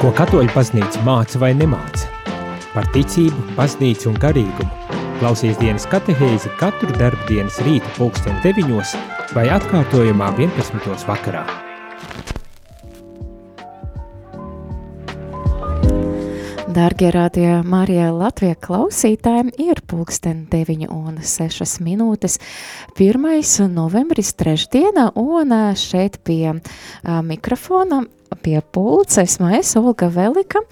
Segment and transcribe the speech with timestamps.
[0.00, 2.06] Ko katoļu paznīca māca vai nemāca?
[2.72, 4.96] Par ticību, paznīcu un garīgumu.
[5.18, 8.94] Klausies dienas katehēzi katru darbu dienas rīta pulksten 9
[9.36, 11.04] vai atkārtojumā 11.
[11.04, 11.42] vakarā.
[16.70, 22.38] Dārgie rādījā Marijā Latvijā klausītājiem ir pulksten 9 un 6 minūtes.
[22.96, 23.68] 1.
[23.68, 26.56] novembris trešdiena un šeit pie
[27.04, 28.00] mikrofona
[28.42, 30.62] pie pults esmu es, Olga Velika,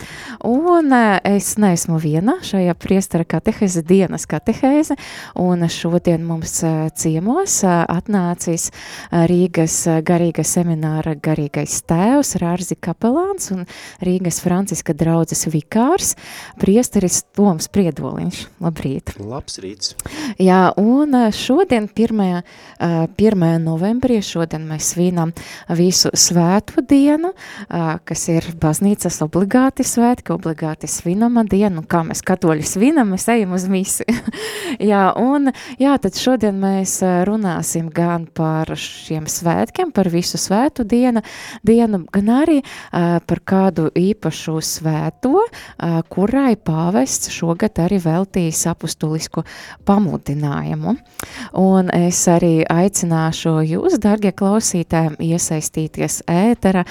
[0.46, 4.96] un eh, es neesmu viena šajā priestara katehēze dienas katehēze,
[5.38, 8.68] un šodien mums eh, ciemos eh, atnācis
[9.10, 13.64] Rīgas garīga semināra garīgais tēvs, Rārzi Kapelāns un
[14.04, 16.14] Rīgas Franciska draudzes vikārs,
[16.60, 18.44] priesteris Toms Priedoliņš.
[18.64, 19.14] Labrīt!
[19.18, 19.94] Labs rīts!
[20.40, 22.42] Jā, un šodien 1.
[22.78, 23.46] 1.
[23.64, 25.32] novembrī, šodien mēs svinam
[25.78, 27.32] visu svētu dienu,
[27.68, 33.54] kas ir baznīcas obligāti svētki, obligāti svinama diena, un kā mēs katoļi svinam, mēs ejam
[33.56, 34.06] uz misi.
[34.90, 35.50] jā, un
[35.80, 41.22] jā, tad šodien mēs runāsim gan par šiem svētkiem, par visu svētu dienu,
[41.66, 49.44] dienu gan arī uh, par kādu īpašu svēto, uh, kurai pāvests šogad arī veltīs apustulisku
[49.88, 50.96] pamudinājumu.
[51.58, 56.84] Un es arī aicināšu jūs, dargie klausītājiem, iesaistīties ētera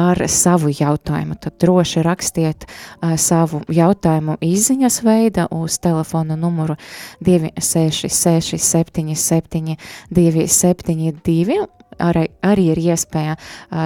[0.00, 1.36] ar savu jautājumu.
[1.40, 6.78] Tad droši rakstiet uh, savu jautājumu izziņas veida uz telefona numuru
[7.24, 9.76] 266 77
[10.10, 11.66] 272
[12.00, 13.36] arī, arī ir iespēja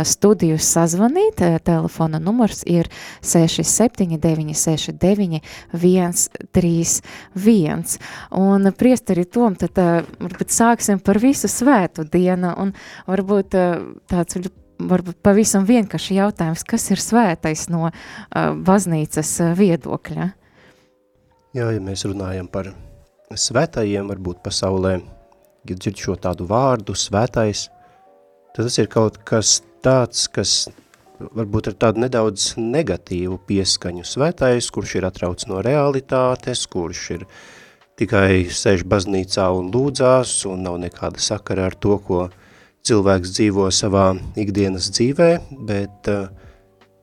[0.06, 1.42] studiju sazvanīt.
[1.66, 2.88] Telefona numurs ir
[3.24, 5.40] 67969
[5.74, 7.98] 131.
[8.40, 12.72] Un priesteri Tom, tad varbūt sāksim par visu svētu dienu un
[13.08, 13.50] varbūt
[14.10, 14.34] tāds
[14.90, 17.94] varbūt pavisam vienkārši jautājums, kas ir svētais no uh,
[18.66, 20.30] baznīcas viedokļa?
[21.54, 22.72] Jā, ja mēs runājam par
[23.30, 24.96] svētajiem, varbūt pasaulē,
[25.68, 27.68] ja dzird šo tādu vārdu, svētais,
[28.54, 30.64] tad tas ir kaut kas tāds, kas
[31.18, 37.26] varbūt ar tādu nedaudz negatīvu pieskaņu svētais, kurš ir atrauc no realitātes, kurš ir
[37.98, 42.26] tikai sēž baznīcā un lūdzās un nav nekāda sakara ar to, ko
[42.84, 45.28] cilvēks dzīvo savā ikdienas dzīvē,
[45.64, 46.26] bet eh,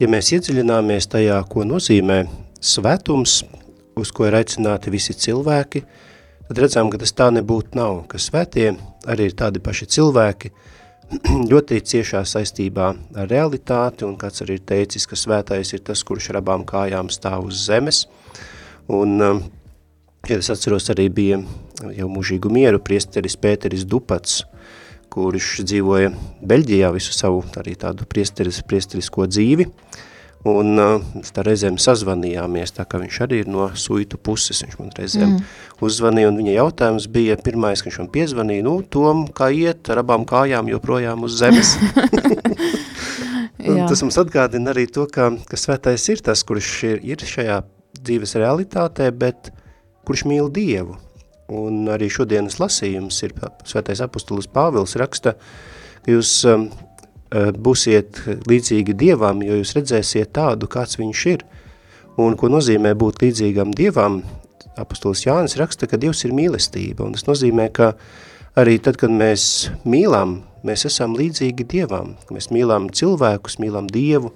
[0.02, 2.20] ja mēs iedziļināmies tajā, ko nozīmē
[2.62, 3.40] svētums,
[3.98, 5.82] uz ko ir aicināti visi cilvēki,
[6.46, 8.76] tad redzam, ka tas tā nebūtu nav, ka svētie
[9.10, 10.52] arī ir tādi paši cilvēki,
[11.52, 16.30] ļoti ciešā saistībā ar realitāti, un kāds arī ir teicis, ka svētais ir tas, kurš
[16.30, 18.04] ar abām kājām stāv uz zemes,
[18.86, 19.44] un eh,
[20.30, 21.42] ja es atceros arī bija
[21.98, 24.44] jau mūžīgu mieru priesteris Pēteris Dupats,
[25.12, 26.14] kurš dzīvoja
[26.48, 29.68] Beļģijā visu savu arī tādu priesteris, priesterisko dzīvi,
[30.50, 34.94] un uh, tā reizēm sazvanījāmies, tā kā viņš arī ir no suitu puses, viņš man
[34.98, 35.52] reizēm mm.
[35.86, 40.02] uzzvanīja, un viņa jautājums bija pirmais, ka viņš man piezvanīja, nu, Tom, kā iet ar
[40.02, 41.76] abām kājām joprojām uz zemes.
[43.90, 47.62] tas mums atgādina arī to, ka, ka svētais ir tas, kurš ir, ir šajā
[48.02, 49.52] dzīves realitātē, bet
[50.08, 50.98] kurš mīl Dievu,
[51.52, 53.34] Un arī šodienas lasījums ir
[53.68, 60.70] svētais apustulis Pāvils raksta, ka jūs um, uh, būsiet līdzīgi Dievam, jo jūs redzēsiet tādu,
[60.72, 61.44] kāds viņš ir.
[62.22, 64.22] Un ko nozīmē būt līdzīgam Dievam,
[64.80, 67.04] apustulis Jānis raksta, ka Dievs ir mīlestība.
[67.04, 67.92] Un tas nozīmē, ka
[68.60, 72.16] arī tad, kad mēs mīlam, mēs esam līdzīgi Dievam.
[72.32, 74.32] Mēs mīlam cilvēkus, mīlam Dievu,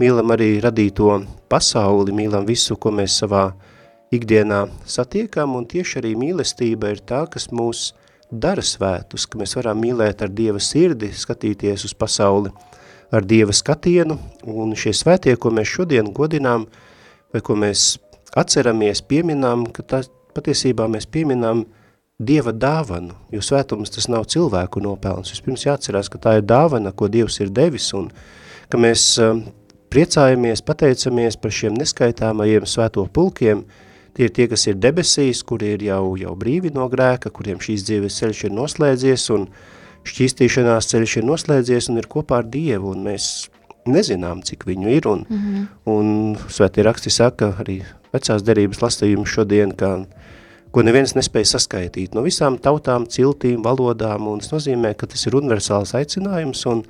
[0.00, 3.69] mīlam arī radīto pasauli, mīlam visu, ko mēs savā uh,
[4.10, 7.92] ikdienā satiekam, un tieši arī mīlestība ir tā, kas mūs
[8.30, 12.50] dara svētus, ka mēs varam mīlēt ar Dieva sirdi, skatīties uz pasauli
[13.14, 14.16] ar Dieva skatienu,
[14.50, 16.66] un šie svētie, ko mēs šodien godinām,
[17.30, 18.00] vai ko mēs
[18.38, 20.00] atceramies, pieminām, ka tā,
[20.34, 21.64] patiesībā mēs pieminām
[22.18, 25.30] Dieva dāvanu, jo svētums tas nav cilvēku nopelns.
[25.32, 28.10] Vispirms jāatcerās, ka tā ir dāvana, ko Dievs ir devis, un
[28.70, 29.38] ka mēs uh,
[29.94, 35.74] priecājamies, pateicamies par šiem neskaitāmajiem svēto pulkiem, uh, Tie ir tie, kas ir debesīs, kuri
[35.76, 39.46] ir jau, jau brīvi no grēka, kuriem šīs dzīves ceļš ir noslēdzies un
[40.08, 43.30] šķīstīšanās ceļš ir noslēdzies un ir kopā ar Dievu, un mēs
[43.88, 45.66] nezinām, cik viņu ir, un, mm -hmm.
[45.92, 50.04] un svētie raksti saka, arī vecās derības lasījums šodien, ka,
[50.70, 55.36] ko neviens nespēja saskaitīt no visām tautām, ciltīm, valodām, un tas nozīmē, ka tas ir
[55.36, 56.84] universāls aicinājums, un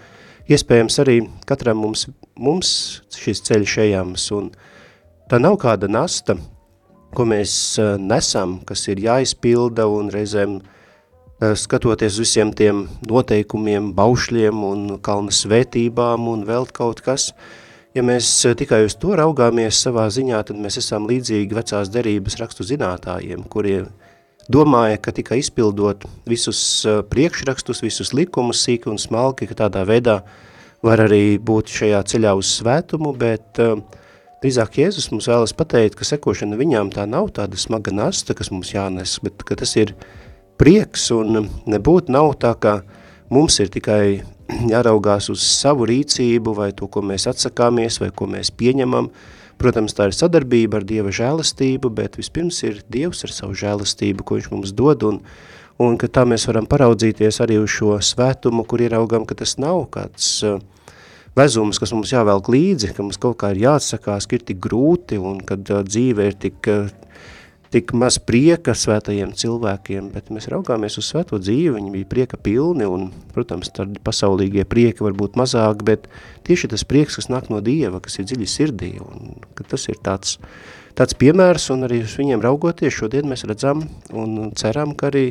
[0.48, 4.50] iespējams arī katram mums, mums šis ceļš ejams, un
[5.30, 6.36] tā nav kāda nasta,
[7.14, 7.52] ko mēs
[8.00, 10.60] nesam, kas ir jāizpilda un reizēm
[11.40, 17.30] skatoties visiem tiem noteikumiem, baušļiem un kalna svētībām un vēl kaut kas,
[17.96, 18.28] ja mēs
[18.60, 23.88] tikai uz to raugāmies savā ziņā, tad mēs esam līdzīgi vecās derības rakstu zinātājiem, kuriem
[24.52, 26.60] domāja, ka tikai izpildot visus
[27.10, 30.20] priekšrakstus, visus likumus sīki un smalki, ka tādā veidā
[30.84, 33.80] var arī būt šajā ceļā uz svētumu, bet uh,
[34.42, 38.72] drīzāk Jēzus mums vēlas pateikt, ka sekošana viņām tā nav tāda smaga nasta, kas mums
[38.74, 39.94] jānes, bet ka tas ir
[40.60, 42.80] prieks un nebūtu nav tā, ka
[43.32, 44.22] mums ir tikai
[44.72, 49.12] jāraugās uz savu rīcību vai to, ko mēs atsakāmies vai ko mēs pieņemam,
[49.60, 54.38] Protams, tā ir sadarbība ar Dieva žēlastību, bet vispirms ir Dievs ar savu žēlastību, ko
[54.38, 55.18] viņš mums dod, un,
[55.76, 59.82] un ka tā mēs varam paraudzīties arī uz šo svētumu, kur ieraugam, ka tas nav
[59.92, 60.62] kāds uh,
[61.38, 65.20] vezums, kas mums jāvelk līdzi, ka mums kaut kā ir jāatsakās, ka ir tik grūti
[65.20, 66.70] un kad dzīve ir tik
[67.70, 72.86] tik maz prieka svētajiem cilvēkiem, bet mēs raugāmies uz svēto dzīvi, viņi bija prieka pilni,
[72.86, 76.10] un, protams, tad pasaulīgie prieki var būt mazāk, bet
[76.48, 80.02] tieši tas prieks, kas nāk no Dieva, kas ir dziļi sirdī, un ka tas ir
[80.02, 80.40] tāds,
[80.98, 85.28] tāds piemērs, un arī uz viņiem raugoties šodien mēs redzam un ceram, ka arī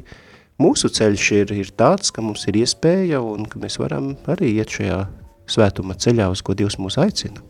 [0.63, 4.79] mūsu ceļš ir, ir tāds, ka mums ir iespēja, un ka mēs varam arī iet
[4.79, 5.03] šajā
[5.49, 7.41] svētuma ceļā, uz ko Dievs mūs aicina.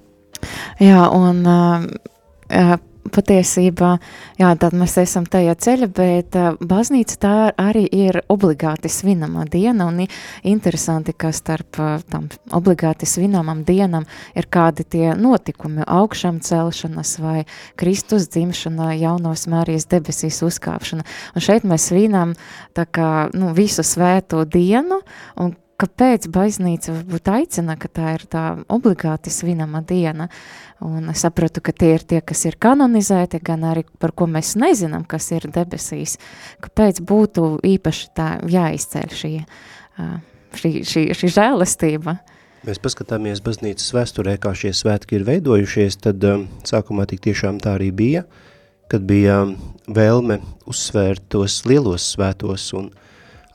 [0.80, 2.78] Jā, un uh,
[3.14, 3.94] patiesībā,
[4.40, 10.04] jā, tad mēs esam tajā ceļa, bet baznīca tā arī ir obligāti svinama diena, un
[10.48, 11.80] interesanti, ka starp
[12.12, 14.08] tam obligāti svinamam dienam
[14.38, 17.46] ir kādi tie notikumi, augšam celšanas vai
[17.80, 22.36] Kristus dzimšana, jaunos Mārijas debesīs uzkāpšana, un šeit mēs svinam
[22.78, 25.02] tā kā, nu, visu svēto dienu,
[25.40, 30.28] un kāpēc baznīca varbūt aicina, ka tā ir tā obligāti svinama diena,
[30.84, 34.56] un es sapratu, ka tie ir tie, kas ir kanonizēti, gan arī par ko mēs
[34.60, 36.18] nezinām, kas ir debesīs,
[36.66, 39.34] kāpēc būtu īpaši tā jāizceļ šī,
[40.60, 42.20] šī, šī, šī žēlastība.
[42.68, 47.78] Mēs paskatāmies baznīcas vēsturē, kā šie svētki ir veidojušies, tad um, sākumā tik tiešām tā
[47.78, 48.26] arī bija,
[48.92, 49.46] kad bija
[49.88, 53.06] vēlme uzsvērt tos lielos svētos un uh,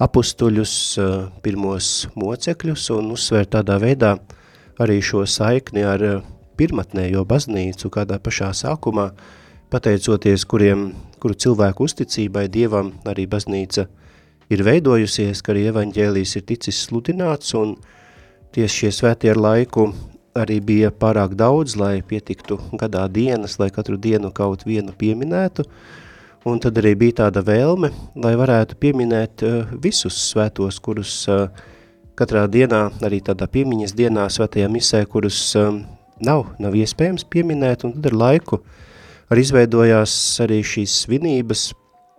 [0.04, 0.74] apustuļus,
[1.44, 4.14] pirmos mocekļus un uzsvērt tādā veidā
[4.82, 6.04] arī šo saikni ar
[6.58, 9.08] pirmatnējo baznīcu, kādā pašā sākumā,
[9.72, 10.90] pateicoties kuriem,
[11.22, 13.86] kuru cilvēku uzticībai Dievam arī baznīca
[14.52, 17.76] ir veidojusies, ka arī evaņģēlijs ir ticis sludināts un
[18.54, 19.88] tieši šie svētie ar laiku
[20.38, 26.03] arī bija pārāk daudz, lai pietiktu gadā dienas, lai katru dienu kaut vienu pieminētu, uh,
[26.44, 27.88] Un tad arī bija tāda vēlme,
[28.20, 31.46] lai varētu pieminēt uh, visus svētos, kurus uh,
[32.20, 35.80] katrā dienā, arī tādā piemiņas dienā svētajā misē, kurus um,
[36.20, 38.60] nav, nav iespējams pieminēt, un tad ar laiku
[39.32, 41.70] arī izveidojās arī šīs svinības,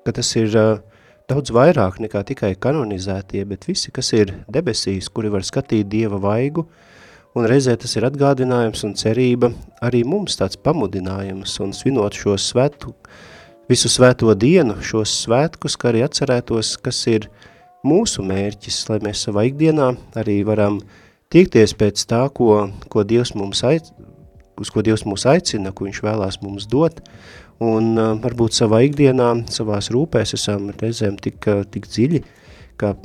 [0.07, 0.81] ka tas ir uh,
[1.29, 6.65] daudz vairāk nekā tikai kanonizētie, bet visi, kas ir debesīs, kuri var skatīt Dieva vaigu,
[7.37, 9.53] un reizē tas ir atgādinājums un cerība
[9.85, 12.97] arī mums tāds pamudinājums, un svinot šo svētu,
[13.69, 17.29] visu svēto dienu, šos svētkus, kā arī atcerētos, kas ir
[17.85, 20.79] mūsu mērķis, lai mēs savā ikdienā arī varam
[21.33, 23.89] tiekties pēc tā, ko, ko Dievs mums aic,
[24.61, 27.01] uz ko Dievs mūs aicina, ko viņš vēlās mums dot,
[27.63, 32.23] un uh, varbūt savā ikdienā, savās rūpēs esam reizēm tik, uh, tik dziļi,
[32.79, 32.95] ka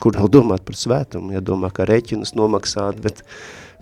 [0.00, 3.34] kur nav domāt par svētumu, ja domā, kā rēķinus nomaksāt, bet uh,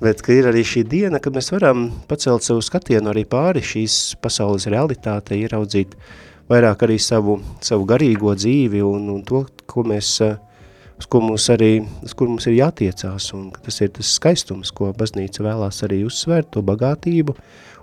[0.03, 4.19] bet ka ir arī šī diena, kad mēs varam pacelt savu skatienu arī pāri šīs
[4.23, 5.97] pasaules realitāte, ieraudzīt
[6.51, 10.13] vairāk arī savu, savu garīgo dzīvi un, un to, ko mēs,
[10.99, 11.73] uz ko mums arī,
[12.07, 16.53] uz kur mums ir jātiecās, un tas ir tas skaistums, ko baznīca vēlās arī uzsvērt,
[16.55, 17.35] to bagātību,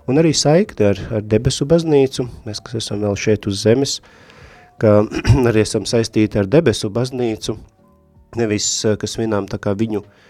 [0.08, 4.00] un arī saikti ar, ar debesu baznīcu, mēs, kas esam vēl šeit uz zemes,
[4.80, 5.02] ka
[5.50, 7.58] arī esam saistīti ar debesu baznīcu,
[8.40, 8.70] nevis,
[9.00, 10.24] kas vinām tā kā viņu uh,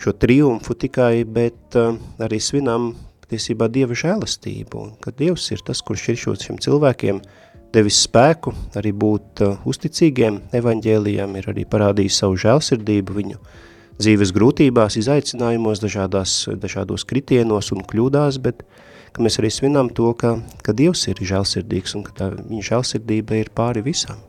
[0.00, 2.92] šo triumfu tikai, bet uh, arī svinām
[3.24, 7.20] patiesībā Dieva žēlastību, un ka Dievs ir tas, kurš ir šiem cilvēkiem
[7.72, 13.38] devis spēku arī būt uh, uzticīgiem evaņģēlijām, ir arī parādījis savu žēlsirdību viņu
[14.02, 18.64] dzīves grūtībās, izaicinājumos, dažādās, dažādos kritienos un kļūdās, bet
[19.12, 23.42] ka mēs arī svinām to, ka, ka Dievs ir žēlsirdīgs un ka tā, viņa žēlsirdība
[23.42, 24.20] ir pāri visam.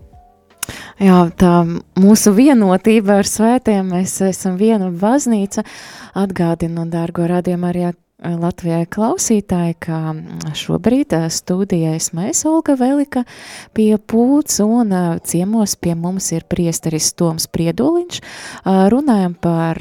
[1.01, 1.51] Jā, tā
[1.99, 5.65] mūsu vienotība ar svētiem, mēs esam viena baznīca,
[6.19, 7.87] atgādinu, dārgo radījumu arī
[8.23, 9.97] Latvijai klausītāji, ka
[10.55, 13.25] šobrīd studijais mēs Olga Velika
[13.75, 14.93] pie pūts un
[15.27, 18.21] ciemos pie mums ir priesteris Toms Prieduliņš.
[18.93, 19.79] Runājam par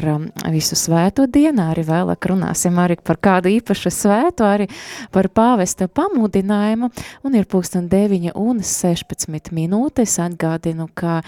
[0.50, 4.68] visu svēto dienu, arī vēlāk runāsim arī par kādu īpašu svētu, arī
[5.14, 6.90] par pāvesta pamudinājumu,
[7.22, 10.18] un ir pūksteni 9 un 16 minūtes.
[10.22, 11.20] Atgādinu, ka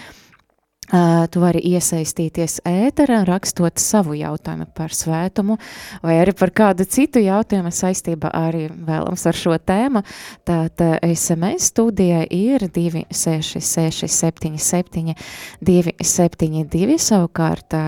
[0.84, 5.56] Tu vari iesaistīties ēterā, rakstot savu jautājumu par svētumu
[6.04, 10.04] vai arī par kādu citu jautājumu saistībā arī vēlams ar šo tēmu.
[10.44, 15.16] Tātad SMS studijai ir 266 77
[15.64, 17.78] 272 savukārt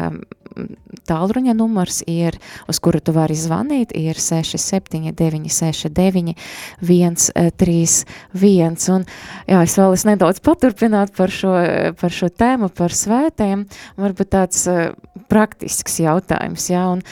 [1.06, 2.38] tālruņa numurs ir,
[2.70, 6.36] uz kuru tu vari zvanīt, ir 679 69
[6.82, 8.76] 131.
[8.96, 9.06] Un,
[9.48, 11.54] jā, es vēl es nedaudz paturpināt par šo,
[12.00, 13.66] par šo tēmu, par svētēm,
[14.00, 14.90] varbūt tāds uh,
[15.30, 17.02] praktisks jautājums, jā, un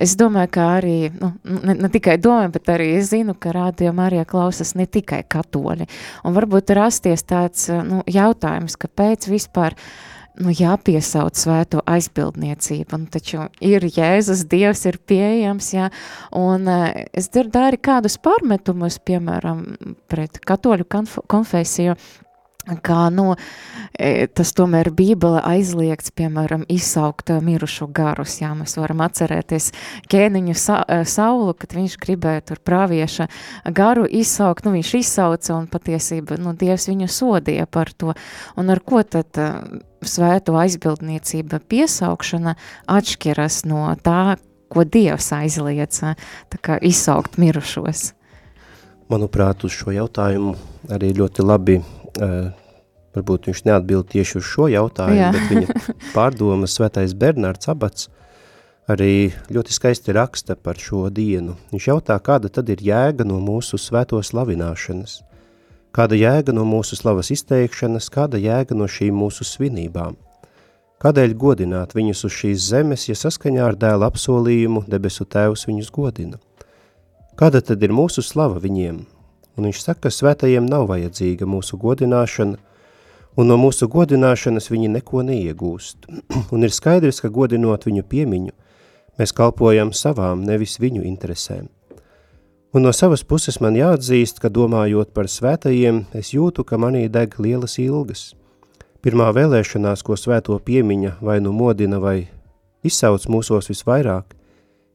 [0.00, 3.92] es domāju, ka arī, nu, ne, ne tikai domāju, bet arī es zinu, ka rādio
[3.96, 5.88] Marija klausas ne tikai katoļi,
[6.24, 9.76] un varbūt rasties tāds, nu, jautājums, kāpēc vispār
[10.42, 15.90] nu, jāpiesauc svēto aizbildniecību, un taču ir Jēzus, Dievs ir pieejams, jā,
[16.36, 19.64] un uh, es dzirdu arī kādus pārmetumus, piemēram,
[20.10, 20.88] pret katoļu
[21.28, 21.98] konfesiju,
[22.84, 23.32] kā nu,
[24.36, 29.70] tas tomēr Bībele aizliegts, piemēram, izsaukt mirušo garus, jā, mēs varam atcerēties
[30.12, 33.28] ķēniņu sa saulu, kad viņš gribēja tur pravieša
[33.74, 38.14] garu izsaukt, nu viņš izsauca un patiesība, nu Dievs viņu sodīja par to,
[38.60, 39.40] un ar ko tad
[40.06, 42.54] svēto aizbildniecība piesaukšana
[42.90, 44.36] atšķiras no tā,
[44.68, 45.32] ko Dievs
[46.60, 48.12] kā izsaukt mirušos.
[49.08, 50.52] Manuprāt, uz šo jautājumu
[50.92, 52.50] arī ļoti labi, uh,
[53.16, 55.32] varbūt viņš neatbild tieši uz šo jautājumu, Jā.
[55.32, 55.78] bet viņa
[56.16, 58.10] pārdoma svētais Bernārds Abats
[58.88, 61.56] arī ļoti skaisti raksta par šo dienu.
[61.72, 65.22] Viņš jautā, kāda tad ir jēga no mūsu svēto slavināšanas.
[65.94, 70.18] Kāda jēga no mūsu slavas izteikšanas, kāda jēga no šīm mūsu svinībām?
[70.98, 76.40] Kādēļ godināt viņus uz šīs zemes, ja saskaņā ar dēla apsolījumu debesu tēvs viņus godina?
[77.38, 78.98] Kāda tad ir mūsu slava viņiem?
[79.56, 82.58] Un viņš saka, ka svētajiem nav vajadzīga mūsu godināšana,
[83.38, 86.10] un no mūsu godināšanas viņi neko neiegūst.
[86.52, 88.54] un ir skaidrs, ka godinot viņu piemiņu,
[89.18, 91.70] mēs kalpojam savām, nevis viņu interesēm.
[92.72, 97.38] Un no savas puses man jāatzīst, ka domājot par svētajiem, es jūtu, ka manī deg
[97.40, 98.34] lielas ilgas.
[99.00, 102.28] Pirmā vēlēšanās, ko svēto piemiņa vai nu modina vai
[102.84, 104.36] izsauc mūsos visvairāk,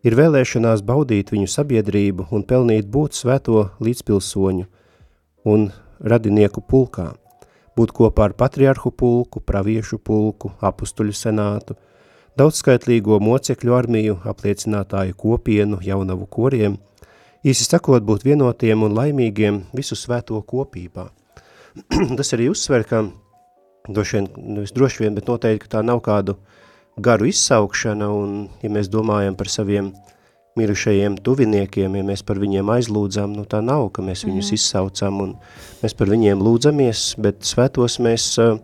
[0.05, 4.69] ir vēlēšanās baudīt viņu sabiedrību un pelnīt būt svēto līdzpilsoņu
[5.49, 7.09] un radinieku pulkā,
[7.73, 11.81] būt kopā ar patriarhu pulku, praviešu pulku, apustuļu senātu,
[12.37, 16.77] daudzskaitlīgo mocekļu armiju, apliecinātāju kopienu, jaunavu koriem–
[17.43, 21.09] īsi sakot, būt vienotiem un laimīgiem visu svēto kopībā.
[22.17, 23.03] Tas arī uzsver, ka
[23.89, 26.37] droši vien, nevis droši vien, bet noteikti, ka tā nav kādu
[27.03, 29.91] garu izsaukšana, un ja mēs domājam par saviem
[30.55, 34.59] mirušajiem tuviniekiem, ja mēs par viņiem aizlūdzam, nu tā nav, ka mēs viņus mm.
[34.59, 35.31] izsaucam, un
[35.81, 38.59] mēs par viņiem lūdzamies, bet svētos mēs uh,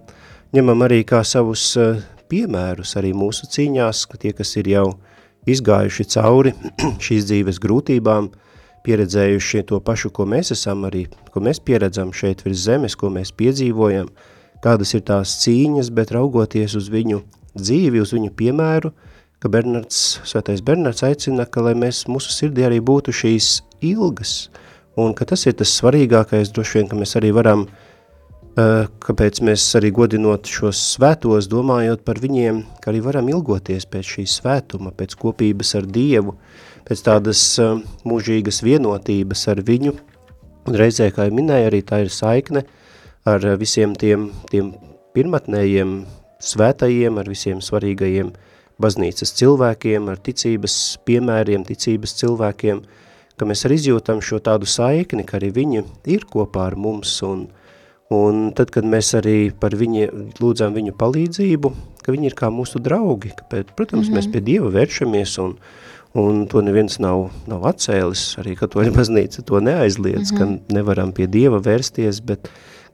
[0.56, 1.98] ņemam arī kā savus uh,
[2.30, 4.86] piemērus arī mūsu cīņās, ka tie, kas ir jau
[5.50, 6.54] izgājuši cauri
[7.10, 8.46] šīs dzīves grūtībām, uh,
[8.86, 13.34] pieredzējuši to pašu, ko mēs esam arī, ko mēs pieredzam šeit virs zemes, ko mēs
[13.36, 14.10] piedzīvojam,
[14.64, 17.22] kādas ir tās cīņas, bet raugoties uz viņu
[17.58, 18.94] dzīvi, uz viņu piemēru,
[19.40, 24.50] ka Bernards, svētais Bernards aicina, ka lai mēs mūsu sirdī arī būtu šīs ilgas,
[25.00, 27.68] un ka tas ir tas svarīgākais, droši vien, ka mēs arī varam,
[28.58, 34.26] kāpēc mēs arī godinot šos svētos, domājot par viņiem, ka arī varam ilgoties pēc šī
[34.28, 36.36] svētuma, pēc kopības ar Dievu,
[36.90, 37.42] pēc tādas
[38.08, 39.94] mūžīgas vienotības ar viņu,
[40.70, 42.66] un reizē, kā jau minēja, arī tā ir saikne
[43.30, 44.74] ar visiem tiem, tiem
[45.14, 46.00] pirmatnējiem
[46.42, 48.32] svētajiem, ar visiem svarīgajiem
[48.80, 52.82] baznīcas cilvēkiem, ar ticības piemēriem, ticības cilvēkiem,
[53.40, 57.46] ka mēs arī izjūtam šo tādu saikni, ka arī viņi ir kopā ar mums, un,
[58.16, 62.82] un tad, kad mēs arī par viņi lūdzam viņu palīdzību, ka viņi ir kā mūsu
[62.84, 64.18] draugi, ka, protams, mm -hmm.
[64.18, 65.58] mēs pie Dieva vēršamies, un,
[66.18, 70.58] un to neviens nav, nav atcēlis, arī katoļa baznīca to neaizliedz, mm -hmm.
[70.68, 72.50] ka nevaram pie Dieva vērsties, bet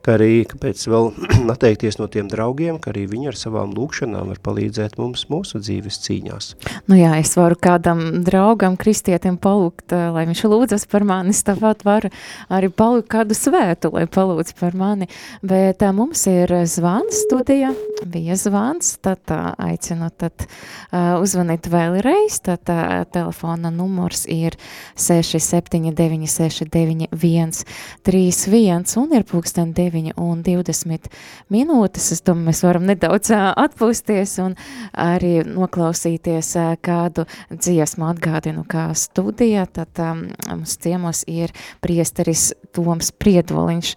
[0.06, 1.10] ka arī, kāpēc vēl
[1.54, 5.98] atteikties no tiem draugiem, ka arī viņi ar savām lūkšanām var palīdzēt mums mūsu dzīves
[6.04, 6.50] cīņās.
[6.86, 11.42] Nu jā, es varu kādam draugam, kristietim palūgt, eh, lai viņš lūdzas par mani, es
[11.46, 12.12] tāpat varu
[12.52, 15.10] arī palūgt kādu svētu, lai palūdz par mani,
[15.42, 17.72] bet tā, eh, mums ir zvans studija,
[18.06, 22.78] bija zvans, tad tā, aicinu tad uh, uzvanīt vēlreiz, tad tā,
[23.12, 24.56] telefona numurs ir
[25.00, 27.64] 679 69
[28.04, 31.10] 131 un ir pūksteni 9 9 un 20
[31.52, 32.10] minūtes.
[32.14, 34.56] Es domāju, mēs varam nedaudz atpūsties un
[34.92, 36.52] arī noklausīties
[36.84, 39.66] kādu dziesmu atgādinu kā studija.
[39.66, 43.94] Tad um, mums ciemos ir priesteris Toms Priedoliņš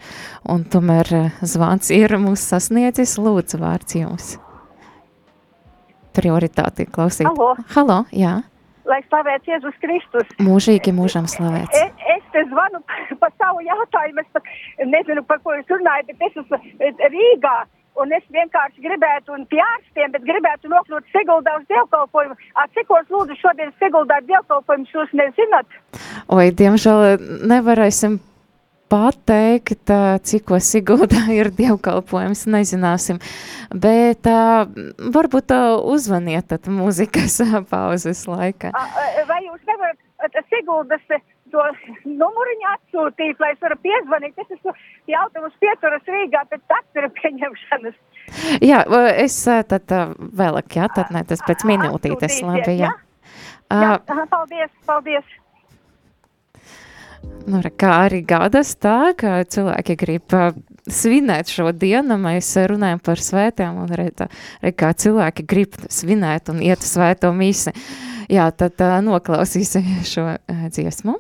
[0.50, 3.18] un tomēr zvans ir mūs sasniedzis.
[3.20, 4.38] Lūdzu, vārds jums.
[6.16, 7.28] prioritāti klausīt.
[7.30, 7.54] Halo.
[7.76, 8.40] Halo, jā.
[8.90, 10.32] Lai slavēts Jēzus Kristus.
[10.42, 11.78] Mūžīgi mūžam slavēts.
[11.78, 12.82] Es, es te zvanu
[13.22, 14.24] par savu jautājumu.
[14.24, 17.58] Es pat nezinu, par ko jūs runājat, bet es esmu Rīgā.
[18.00, 22.38] Un es vienkārši gribētu, un pie ārstiem, bet gribētu nokļūt Siguldā uz dievkalpojumu.
[22.78, 25.80] Cikos lūdzu šodien Siguldā dievkalpojumus jūs nezināt?
[26.32, 27.20] Oi, diemžēl
[27.50, 28.20] nevarēsim
[28.90, 29.92] pateikt,
[30.26, 33.20] cikos Siguldā ir dievkalpojums, nezināsim.
[33.70, 34.66] Bet uh,
[35.14, 37.40] varbūt uh, uzvaniet tad mūzikas
[37.74, 38.74] pauzes laikā.
[39.30, 41.04] Vai jūs nevarat Siguldas
[41.54, 41.66] to
[42.06, 44.38] numuriņu atsūtīt, lai es varu piezvanīt?
[44.44, 44.74] Es esmu
[45.10, 48.00] jautājums pieturas Rīgā pēc taktura pieņemšanas.
[48.62, 48.84] Jā,
[49.18, 49.38] es
[49.74, 49.94] tad
[50.42, 52.94] vēlāk, jā, tad ne, tas pēc minūtītes, labi, jā.
[53.70, 55.38] Jā, jā paldies, paldies.
[57.50, 60.54] Nu, kā arī gādas tā, ka cilvēki grib uh,
[60.90, 64.30] svinēt šo dienu, mēs runājam par svētām un re, tā,
[64.64, 67.74] re, kā cilvēki grib svinēt un iet svēto misi.
[68.30, 70.28] Jā, tad noklausīsim šo
[70.70, 71.18] dziesmu.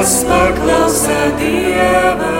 [0.00, 2.39] kas paklausa Dievam.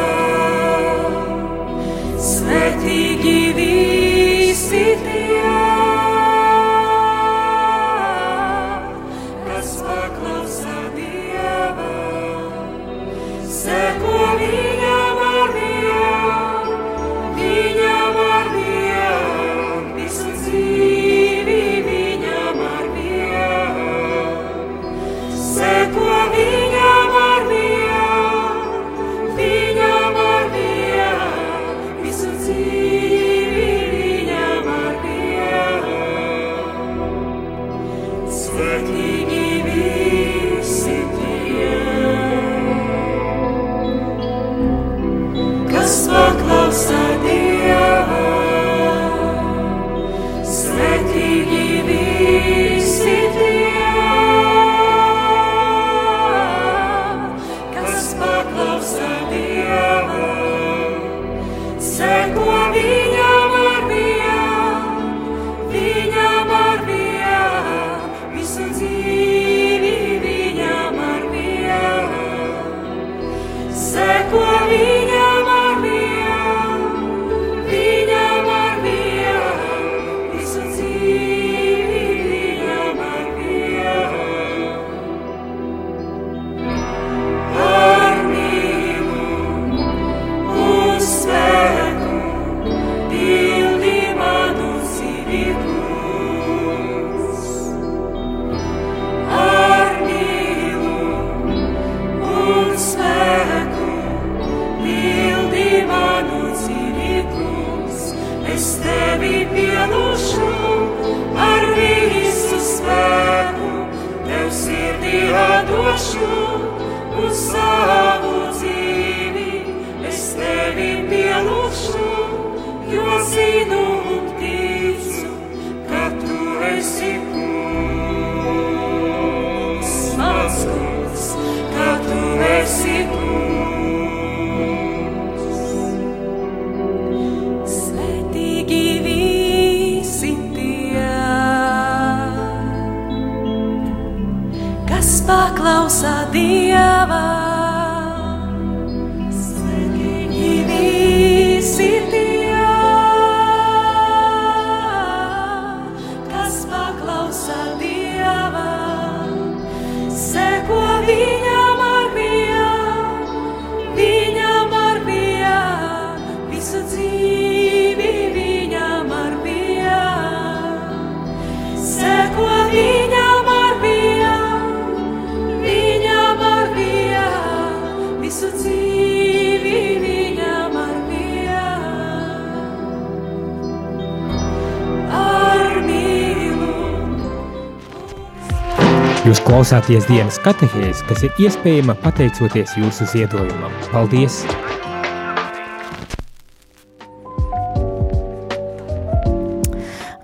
[189.71, 193.71] Klausāties dienas katehēzi, kas ir iespējama pateicoties jūsu ziedojumam.
[193.93, 194.43] Paldies!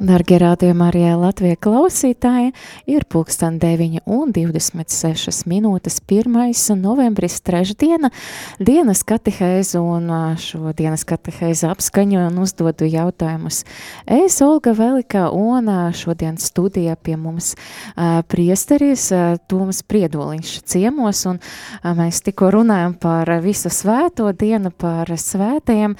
[0.06, 2.52] Dargie rādījumā arī Latvijas klausītāji,
[2.86, 6.76] ir pulksten 9 un 26 minūtes 1.
[6.78, 8.12] novembris trešdiena,
[8.62, 13.64] dienas katehēze un šo dienas katehēze apskaņu un uzdodu jautājumus.
[14.06, 17.56] Es, Olga Velika, un šodien studijā pie mums
[18.30, 19.08] priesteris
[19.50, 21.42] Tomas Priedoliņš ciemos, un
[21.98, 25.98] mēs tikko runājam par visu svēto dienu, par svētajiem,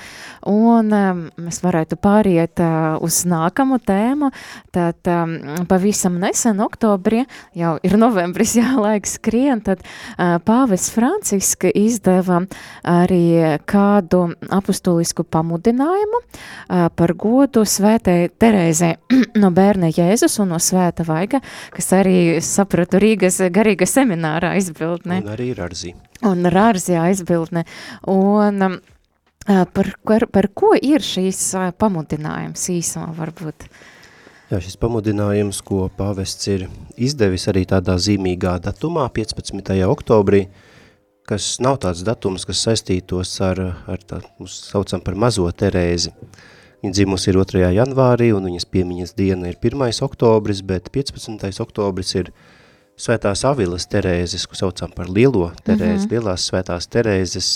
[0.52, 2.62] un mēs varētu pāriet
[3.02, 4.30] uz nākamu tēmu, tēmu,
[4.74, 5.36] tad um,
[5.68, 7.24] pavisam nesen oktobrī,
[7.56, 12.42] jau ir novembris, jā, laiks skrien, tad uh, pāvis Franciska izdeva
[12.86, 18.92] arī kādu apustulisku pamudinājumu uh, par godu svētai Terēzē
[19.42, 21.40] no bērna Jēzus un no svēta Vaiga,
[21.74, 25.22] kas arī, sapratu, Rīgas garīga seminārā izbildne.
[25.24, 25.94] Un arī Rarzi.
[26.26, 27.66] Un Rarzi aizbildne.
[28.10, 28.78] Un um,
[29.46, 31.38] Par, par, par ko ir šīs
[31.78, 33.68] pamudinājums īsumā varbūt?
[34.50, 39.72] Jā, šis pamudinājums, ko pāvests ir izdevis arī tādā zīmīgā datumā, 15.
[39.86, 40.44] oktobrī,
[41.26, 46.14] kas nav tāds datums, kas saistītos ar, ar tā, mums saucam par mazo Terēzi.
[46.82, 47.64] Viņa dzimusi ir 2.
[47.74, 49.82] janvārī un viņas piemiņas diena ir 1.
[50.06, 51.50] oktobris, bet 15.
[51.66, 52.30] oktobris ir
[52.94, 56.12] svētās Avilas Terēzes, ko saucam par lielo Terēzi, mm -hmm.
[56.14, 57.50] lielās svētās Terēzes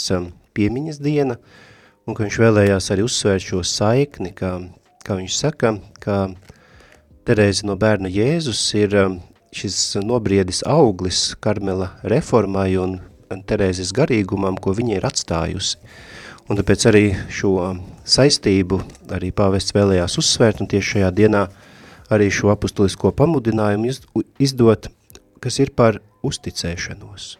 [0.54, 1.38] piemiņas diena,
[2.06, 4.56] un ka viņš vēlējās arī uzsvērt šo saikni, kā,
[5.06, 6.28] kā viņš saka, ka
[7.28, 9.18] Terēze no bērna Jēzus ir um,
[9.54, 12.96] šis nobriedis auglis Karmela reformai un
[13.46, 15.76] Terēzes garīgumam, ko viņa ir atstājusi.
[16.50, 17.52] Un tāpēc arī šo
[18.08, 18.80] saistību
[19.14, 21.44] arī pāvests vēlējās uzsvērt, un tieši šajā dienā
[22.10, 23.92] arī šo apustulisko pamudinājumu
[24.42, 24.90] izdot,
[25.38, 27.39] kas ir par uzticēšanos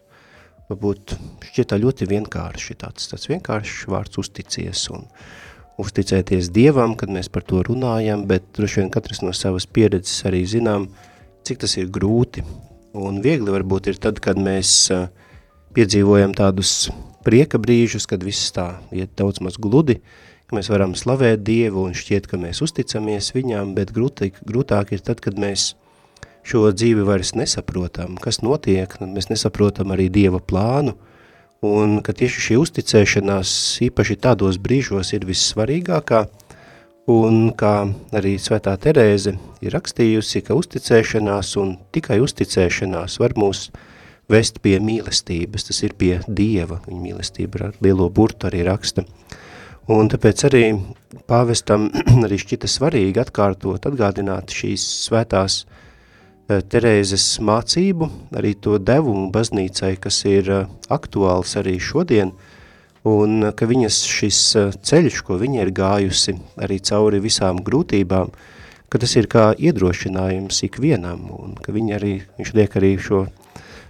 [0.71, 1.17] varbūt
[1.51, 5.07] šķietā ļoti vienkārši tāds, tāds vienkāršs vārds uzticies un
[5.81, 10.45] uzticēties Dievam, kad mēs par to runājam, bet droši vien katrs no savas pieredzes arī
[10.49, 10.89] zinām,
[11.47, 12.45] cik tas ir grūti.
[13.01, 14.91] Un viegli varbūt ir tad, kad mēs
[15.75, 16.91] piedzīvojam tādus
[17.27, 20.01] prieka brīžus, kad viss tā iet daudz maz gludi,
[20.51, 25.05] ka mēs varam slavēt Dievu un šķiet, ka mēs uzticamies viņām, bet grūtāk, grūtāk ir
[25.07, 25.73] tad, kad mēs
[26.47, 30.97] šo dzīvi vairs nesaprotam, kas notiek, mēs nesaprotam arī Dieva plānu,
[31.67, 33.53] un ka tieši šī uzticēšanās
[33.89, 36.25] īpaši tādos brīžos ir vissvarīgākā,
[37.11, 37.75] un kā
[38.17, 43.69] arī Svētā Terēze ir rakstījusi, ka uzticēšanās un tikai uzticēšanās var mūs
[44.31, 49.05] vest pie mīlestības, tas ir pie Dieva, viņa mīlestība ar lielo burtu arī raksta.
[49.91, 50.65] Un tāpēc arī
[51.29, 51.89] pāvestam
[52.27, 55.81] arī šķita svarīgi atkārtot, atgādināt šīs svētās uh,
[56.51, 62.33] Terēzes mācību, arī to devumu baznīcai, kas ir eh, aktuāls arī šodien,
[63.07, 64.41] un eh, ka viņas šis
[64.83, 68.33] ceļš, ko viņa ir gājusi arī cauri visām grūtībām,
[68.91, 73.25] ka tas ir kā iedrošinājums ikvienam, un ka viņa arī, viņš liek arī šo,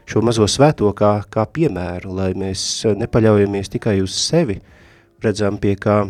[0.04, 4.60] šo mazo svēto kā, kā piemēru, lai mēs nepaļaujamies tikai uz sevi,
[5.24, 6.02] redzam pie kā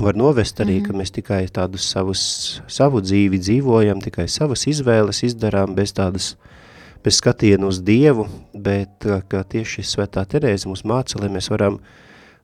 [0.00, 0.86] var novest arī, mm -hmm.
[0.86, 6.36] ka mēs tikai tādus savus, savu dzīvi dzīvojam, tikai savas izvēles izdarām bez tādas,
[7.04, 11.78] bez skatienu uz Dievu, bet ka tieši Svētā Terēze mums māca, lai mēs varam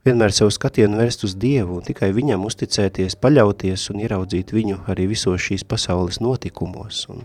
[0.04, 5.06] vienmēr savu skatienu vērst uz Dievu un tikai viņam uzticēties, paļauties un ieraudzīt viņu arī
[5.06, 7.06] visos šīs pasaules notikumos.
[7.08, 7.22] Un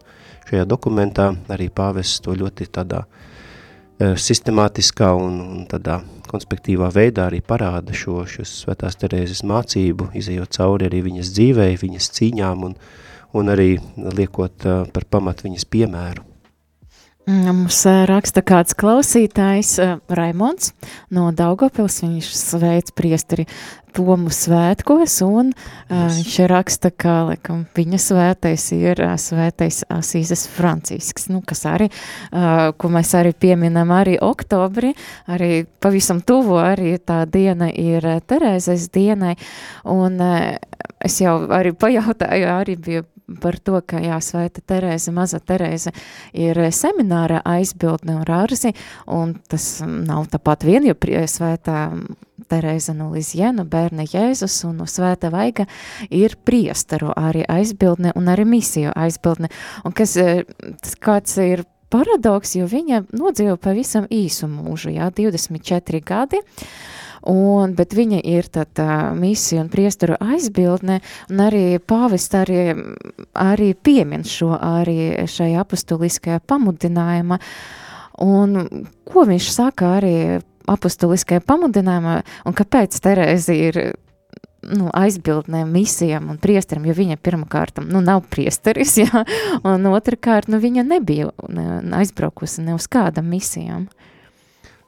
[0.50, 3.39] šajā dokumentā arī pāvests to ļoti tādā uh,
[4.00, 10.88] sistemātiskā un, un tādā konspektīvā veidā arī parāda šo, šo svētās Terēzes mācību, izējot cauri
[10.88, 12.78] arī viņas dzīvei, viņas cīņām un,
[13.36, 16.29] un arī liekot uh, par pamat viņas piemēru.
[17.30, 19.76] Mums raksta kāds klausītājs,
[20.10, 20.72] Raimons
[21.14, 23.46] no Daugopils, viņš sveic priesteri
[23.94, 26.18] Tomu svētkos, un yes.
[26.18, 31.90] viņš raksta, ka laikam, viņa svētais ir svētais Asīzes Francisks, nu, kas arī,
[32.30, 34.94] ko mēs arī pieminam arī oktobri,
[35.30, 39.36] arī pavisam tuvo arī tā diena ir Terēzes dienai,
[39.90, 43.06] un es jau arī pajautāju, arī bija
[43.42, 45.94] par to, ka jā, Svēta Terēze, Maza Terēze
[46.34, 48.74] ir semināra aizbildne un rārzi,
[49.08, 50.96] un tas nav tāpat vien, jo
[51.30, 51.80] Svētā
[52.50, 55.68] Terēze no Lizienu, bērna Jēzus un no Svēta Vaiga
[56.10, 59.52] ir priestaru arī aizbildne un arī misiju aizbildne,
[59.86, 60.46] un kas, eh,
[61.00, 66.42] kāds ir paradoks, jo viņa nodzīvo pavisam īsu mūžu, jā, 24 gadi,
[67.28, 72.74] Un, bet viņa ir tad uh, misija un priesteru aizbildne, un arī pāvest arī,
[73.36, 77.40] arī piemin šo arī šajā apustuliskajā pamudinājumā.
[78.24, 80.16] Un ko viņš saka arī
[80.70, 83.82] apustuliskajā pamudinājumā, un kāpēc Terēzi ir
[84.68, 89.24] nu, aizbildnēm, misijām un priesterim, jo viņa pirmkārt nu, nav priesteris, jā,
[89.68, 93.88] un otrkārt nu, viņa nebija ne, aizbraukusi ne uz kādam misijām.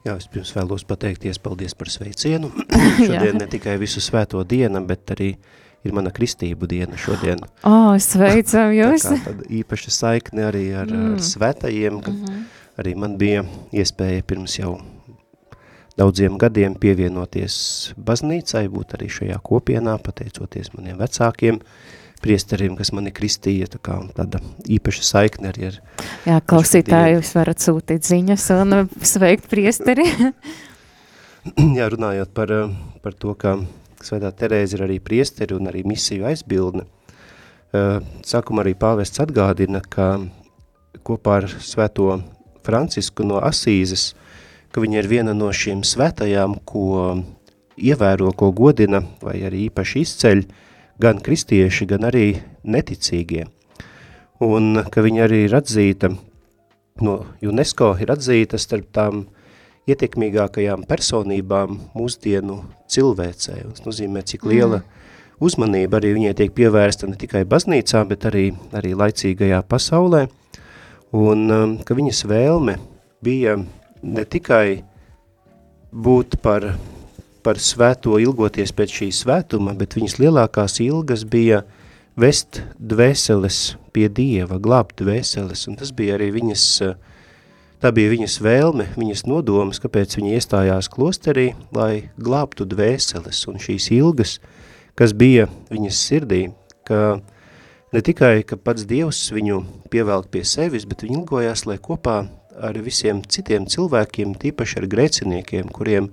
[0.02, 2.50] Jā, es pirms vēlos pateikties paldies par sveicienu.
[3.06, 5.36] Šodien ne tikai visu svēto dienu, bet arī
[5.82, 7.42] ir mana kristību diena šodien.
[7.62, 9.06] O, oh, sveicam jūs!
[9.06, 11.14] Tā kā īpaša saikne arī ar, mm.
[11.14, 12.00] ar svētajiem.
[12.00, 12.42] Mm -hmm.
[12.82, 14.80] Arī man bija iespēja pirms jau
[15.98, 21.60] daudziem gadiem pievienoties baznīcai, būt arī šajā kopienā, pateicoties maniem vecākiem
[22.22, 25.78] priesteriem, kas mani kristīja, tā kā tāda īpaša saikne arī ar...
[26.28, 28.76] Jā, klausītāji, jūs varat sūtīt ziņas un
[29.12, 30.06] sveikt priesteri.
[31.78, 32.54] Jā, runājot par,
[33.02, 33.58] par to, ka
[34.02, 36.88] Svētā Terēze ir arī priesteri un arī misiju aizbildne,
[38.26, 40.16] sākumā arī pāvests atgādina, ka
[41.06, 42.16] kopā ar Svēto
[42.66, 44.10] Francisku no Asīzes
[44.72, 47.22] ka viņa ir viena no šīm svētajām, ko
[47.76, 50.44] ievēro, ko godina vai arī īpaši izceļ
[51.02, 52.26] gan kristieši, gan arī
[52.62, 53.48] neticīgie.
[54.42, 56.12] Un ka viņa arī ir atzīta,
[57.02, 59.24] no UNESCO ir atzīta starp tām
[59.90, 62.60] ietekmīgākajām personībām mūsdienu
[62.90, 63.58] cilvēcē.
[63.70, 65.08] Tas nozīmē, cik liela mm.
[65.42, 70.28] uzmanība arī viņai tiek pievērsta ne tikai baznīcā, bet arī, arī laicīgajā pasaulē.
[71.12, 72.78] Un um, ka viņas vēlme
[73.22, 73.58] bija
[74.02, 74.82] ne tikai
[75.92, 76.70] būt par,
[77.42, 81.62] par svēto ilgoties pēc šī svētuma, bet viņas lielākās ilgas bija
[82.18, 86.64] vest dvēseles pie Dieva, glābt dvēseles, un tas bija arī viņas,
[87.82, 93.90] tā bija viņas vēlme, viņas nodomas, kāpēc viņa iestājās klosterī, lai glābtu dvēseles, un šīs
[93.96, 94.38] ilgas,
[94.98, 96.44] kas bija viņas sirdī,
[96.88, 97.20] ka
[97.92, 102.22] ne tikai, ka pats Dievs viņu pievelk pie sevis, bet viņa ilgojās, lai kopā
[102.62, 106.10] ar visiem citiem cilvēkiem, tīpaši ar grēciniekiem, kuriem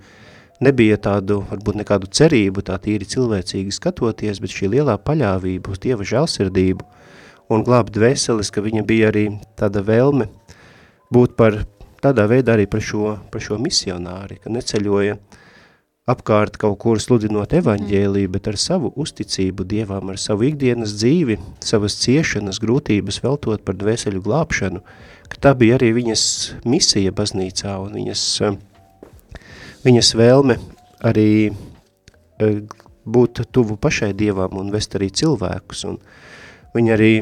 [0.64, 6.08] nebija tādu, varbūt nekādu cerību, tā tīri cilvēcīgi skatoties, bet šī lielā paļāvība uz Dieva
[6.08, 6.88] žēlsirdību
[7.50, 9.26] un glābt dvēseles, ka viņa bija arī
[9.60, 10.30] tāda vēlme
[11.14, 11.64] būt par
[12.04, 15.18] tādā veidā arī par šo, par šo misionāri, ka neceļoja
[16.10, 21.98] apkārt kaut kur sludinot evaņģēliju, bet ar savu uzticību Dievam, ar savu ikdienas dzīvi, savas
[22.02, 24.82] ciešanas, grūtības veltot par dvēseļu glābšanu,
[25.30, 26.24] ka tā bija arī viņas
[26.66, 28.58] misija baznīcā un viņas, eh,
[29.86, 30.60] viņas vēlme
[31.08, 32.62] arī eh,
[33.10, 35.86] būt tuvu pašai dievam un vest arī cilvēkus.
[35.90, 36.00] Un
[36.76, 37.14] viņa arī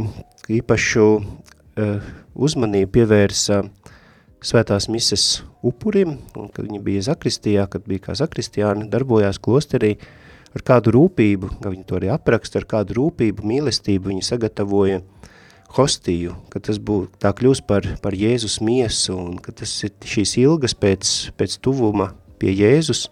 [0.47, 3.61] īpašu uh, uzmanību pievērsa
[4.43, 5.25] svētās mises
[5.65, 9.95] upurim, un kad viņa bija zakristijā, kad bija kā zakristiāni, darbojās klosterī
[10.55, 15.01] ar kādu rūpību, ka viņa to arī apraksta, ar kādu rūpību, mīlestību viņa sagatavoja
[15.77, 20.37] hostiju, ka tas būtu tā kļūst par, par Jēzus miesu un ka tas ir šīs
[20.45, 23.07] ilgas pēc, pēc tuvuma pie Jēzus,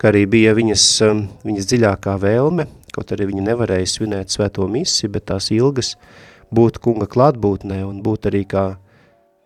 [0.00, 5.08] ka arī bija viņas, um, viņas dziļākā vēlme, kaut arī viņa nevarēja svinēt svēto misi,
[5.12, 5.94] bet tās ilgas
[6.54, 8.66] būt kunga klātbūtnē un būt arī kā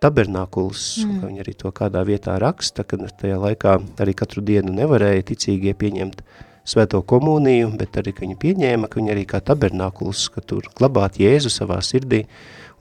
[0.00, 1.24] tabernākuls, mm.
[1.26, 6.22] viņa arī to kādā vietā raksta, ka tajā laikā arī katru dienu nevarēja ticīgie pieņemt
[6.70, 11.18] svēto komuniju, bet arī, ka viņi pieņēma, ka viņi arī kā tabernākuls, ka tur glabāt
[11.20, 12.24] Jēzu savā sirdī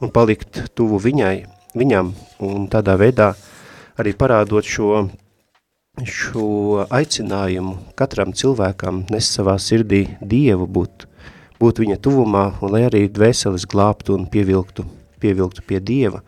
[0.03, 1.35] un palikt tuvu viņai,
[1.79, 2.13] viņam,
[2.45, 3.33] un tādā veidā
[3.99, 5.07] arī parādot šo,
[6.07, 11.07] šo aicinājumu katram cilvēkam nes savā sirdī Dievu būt,
[11.59, 14.85] būt viņa tuvumā, un lai arī dvēseles glābtu un pievilktu,
[15.19, 16.21] pievilktu pie Dieva.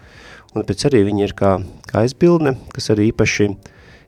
[0.56, 1.52] Un pēc arī viņa ir kā,
[1.88, 3.52] kā aizbildne, kas arī īpaši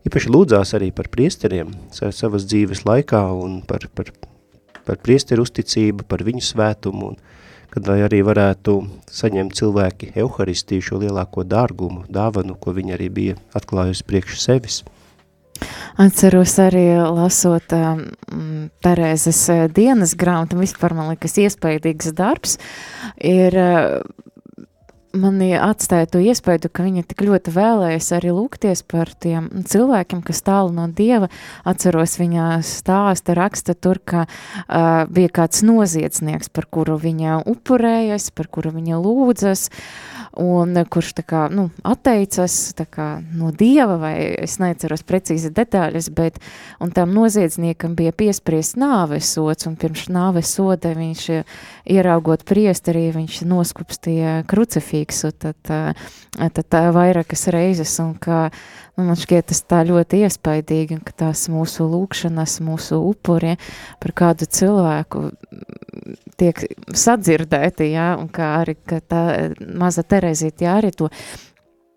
[0.04, 4.12] īpaši lūdzās arī par priesteriem savas dzīves laikā un par, par,
[4.84, 7.21] par priesteru uzticību, par viņu svētumu un
[7.73, 8.76] kad lai arī varētu
[9.10, 14.84] saņemt cilvēki euharistiju šo lielāko dārgumu, dāvanu, ko viņa arī bija atklājusi priekš sevis.
[16.02, 18.04] Atceros arī lasot um,
[18.84, 22.58] Terēzes uh, dienas grāmatu, vispār man liekas iespaidīgs darbs,
[23.21, 24.02] ir uh,
[25.13, 30.41] mani atstāja to iespēju, ka viņa tik ļoti vēlējas arī lūgties par tiem cilvēkiem, kas
[30.45, 31.30] tālu no Dieva.
[31.69, 38.49] Atceros viņa stāsta, raksta tur, ka uh, bija kāds noziedznieks, par kuru viņa upurējas, par
[38.54, 39.67] kuru viņa lūdzas,
[40.39, 46.39] un kurš tā kā, nu, atteicas kā no dieva, vai es neceros precīzi detaļas, bet,
[46.96, 51.28] tam noziedzniekam bija piespriest nāvesots, un pirms nāvesoda viņš
[51.93, 58.48] ieraugot priesterī, viņš noskupstīja krucifiksu, tad, tad, tad vairākas reizes, un kā,
[58.98, 63.56] nu, man šķiet tas tā ļoti iespaidīgi, ka tās mūsu lūkšanas, mūsu upuri
[64.04, 65.30] par kādu cilvēku
[66.40, 66.66] tiek
[66.98, 69.24] sadzirdēti, jā, un kā arī, ka tā
[69.80, 71.10] maza Terezīte, arī to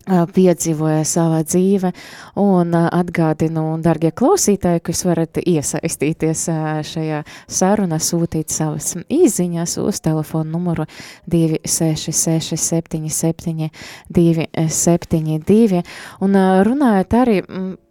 [0.07, 1.92] piedzīvoja savā dzīve.
[2.40, 6.47] Un atgādinu, dargie klausītāji, ka jūs varat iesaistīties
[6.90, 10.87] šajā sarunā, sūtīt savas īziņas uz telefonu numuru
[11.31, 13.71] 266 77
[14.09, 15.83] 272
[16.21, 17.42] un runājot arī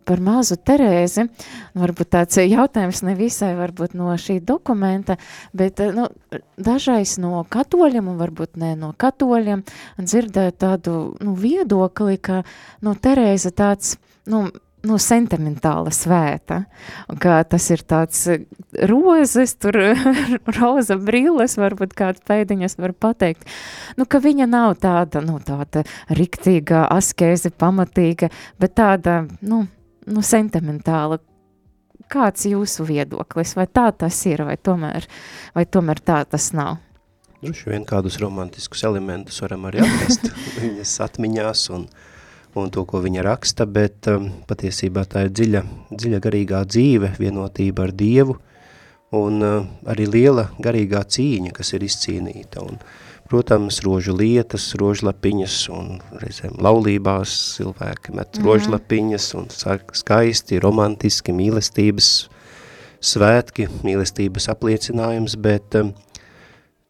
[0.08, 1.28] par mazu Terēzi,
[1.78, 5.18] varbūt tāds jautājums nevisai varbūt no šī dokumenta,
[5.54, 6.08] bet nu,
[6.58, 9.66] dažais no katoļiem un varbūt ne no katoļiem
[10.02, 12.44] dzirdēt tādu nu, viedokli, ka
[12.86, 13.98] nu, Terēza tāds,
[14.30, 14.46] nu,
[14.86, 16.62] nu, sentimentāla svēta,
[17.22, 18.22] tas ir tāds
[18.92, 19.78] rozes, tur
[20.58, 23.48] roza brilles, varbūt kāds pēdiņas var pateikt,
[24.00, 29.66] nu, ka viņa nav tāda, nu, tāda riktīga, askēze, pamatīga, bet tāda, nu,
[30.12, 31.20] nu, sentimentāla.
[32.12, 33.56] Kāds jūsu viedoklis?
[33.58, 35.08] Vai tā tas ir, vai tomēr,
[35.56, 36.78] vai tomēr tā tas nav?
[37.42, 40.30] Droši vien kādus romantiskus elementus varam arī atrast
[40.62, 41.88] viņas atmiņās un,
[42.58, 47.88] un to, ko viņa raksta, bet um, patiesībā tā ir dziļa, dziļa garīgā dzīve, vienotība
[47.88, 48.38] ar Dievu
[49.16, 49.58] un uh,
[49.90, 52.66] arī liela garīgā cīņa, kas ir izcīnīta.
[52.66, 60.60] Un, uh, Protams, rožu lietas, rožlapiņas un reizēm laulībās cilvēki met mm rožlapiņas un skaisti,
[60.62, 62.10] romantiski, mīlestības
[63.02, 65.90] svētki, mīlestības apliecinājums, bet um,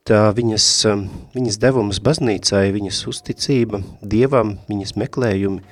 [0.03, 5.63] tā viņas, um, viņas devums baznīcai, viņas uzticība Dievam, viņas meklējumi,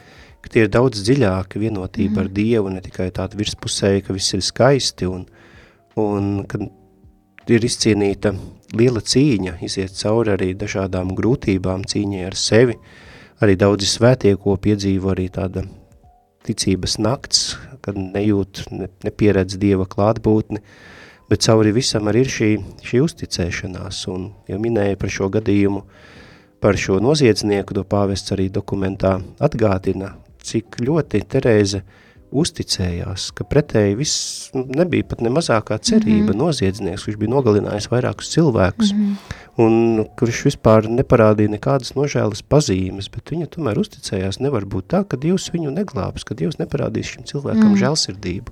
[0.44, 4.32] ka tie ir daudz dziļāki vienotība mm ar Dievu, ne tikai tāda virspusēja, ka viss
[4.32, 5.28] ir skaisti un,
[6.00, 8.32] un kad ir izcīnīta
[8.78, 12.78] liela cīņa, iziet cauri arī dažādām grūtībām, cīņai ar sevi,
[13.44, 15.66] arī daudzi svētie, ko piedzīvo arī tāda
[16.48, 17.44] ticības nakts,
[17.84, 20.62] kad nejūt, ne, nepieredz Dieva klātbūtni,
[21.30, 22.52] bet cauri visam arī ir šī,
[22.84, 25.84] šī uzticēšanās, un jau minēja par šo gadījumu,
[26.64, 32.00] par šo noziedznieku, to pāvests arī dokumentā atgādina, cik ļoti Terēze uh,
[32.34, 36.42] uzticējās, ka pretēji viss nu, nebija pat ne mazākā cerība mm -hmm.
[36.42, 39.64] noziedznieks, kurš bija nogalinājis vairākus cilvēkus, mm -hmm.
[39.66, 45.18] un kurš vispār neparādīja nekādas nožēlas pazīmes, bet viņa tomēr uzticējās, nevar būt tā, ka
[45.18, 47.84] Dievs viņu neglābs, ka Dievs neparādīs šim cilvēkam mm -hmm.
[47.84, 48.52] žēlsirdību.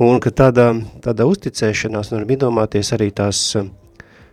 [0.00, 3.56] Un ka tādā, tādā uzticēšanās, nu, varam iedomāties arī tās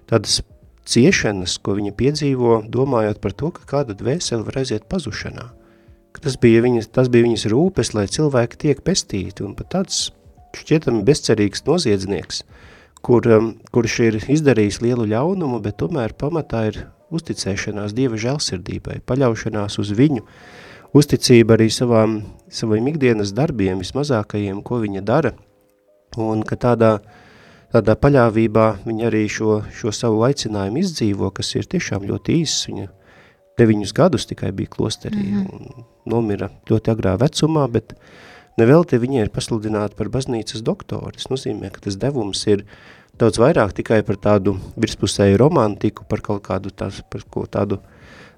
[0.07, 0.41] tādas
[0.85, 5.56] ciešanas, ko viņa piedzīvo, domājot par to, ka kāda dvēsele var aiziet pazušanā
[6.15, 10.07] ka tas bija, viņas, tas bija viņas rūpes, lai cilvēki tiek pestīti, un pat tāds
[10.57, 12.43] šķietami bezcerīgs noziedznieks,
[13.05, 16.79] kur, um, kurš ir izdarījis lielu ļaunumu, bet tomēr pamatā ir
[17.13, 20.23] uzticēšanās Dieva žēlsirdībai, paļaušanās uz viņu,
[20.97, 22.19] uzticība arī savām,
[22.51, 25.33] saviem ikdienas darbiem, vismazākajiem, ko viņa dara,
[26.17, 26.97] un ka tādā,
[27.75, 32.89] tādā paļāvībā viņa arī šo, šo savu aicinājumu izdzīvo, kas ir tiešām ļoti īss, viņa
[33.57, 35.77] deviņus gadus tikai bija klosterī mm -hmm.
[35.77, 37.93] un nomira ļoti agrā vecumā, bet
[38.59, 41.13] nevelti viņa ir pasludināta par baznīcas doktoru.
[41.17, 42.65] Tas nozīmē, ka tas devums ir
[43.19, 47.81] daudz vairāk tikai par tādu virspusēju romantiku, par kaut kādu tās, par ko tādu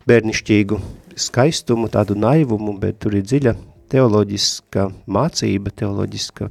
[0.09, 0.79] bērnišķīgu
[1.19, 3.55] skaistumu, tādu naivumu, bet tur ir dziļa
[3.89, 6.49] teoloģiska mācība, teoloģiska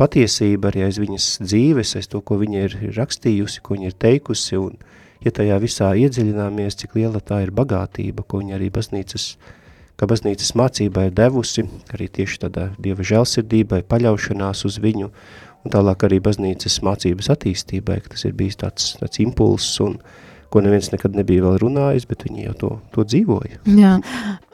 [0.00, 4.58] patiesība arī aiz viņas dzīves, aiz to, ko viņa ir rakstījusi, ko viņa ir teikusi,
[4.60, 4.78] un
[5.24, 9.34] ja tajā visā iedziļināmies, cik liela tā ir bagātība, ko viņa arī baznīcas,
[10.00, 15.10] ka baznīcas mācība ir devusi, arī tieši tādā Dieva žēlsirdībai, paļaušanās uz viņu,
[15.60, 19.98] un tālāk arī baznīcas mācības attīstībai, ka tas ir bijis tāds, tāds impulss, un
[20.50, 23.60] ko neviens nekad nebija vēl runājis, bet viņi jau to, to dzīvoja.
[23.76, 23.98] Jā,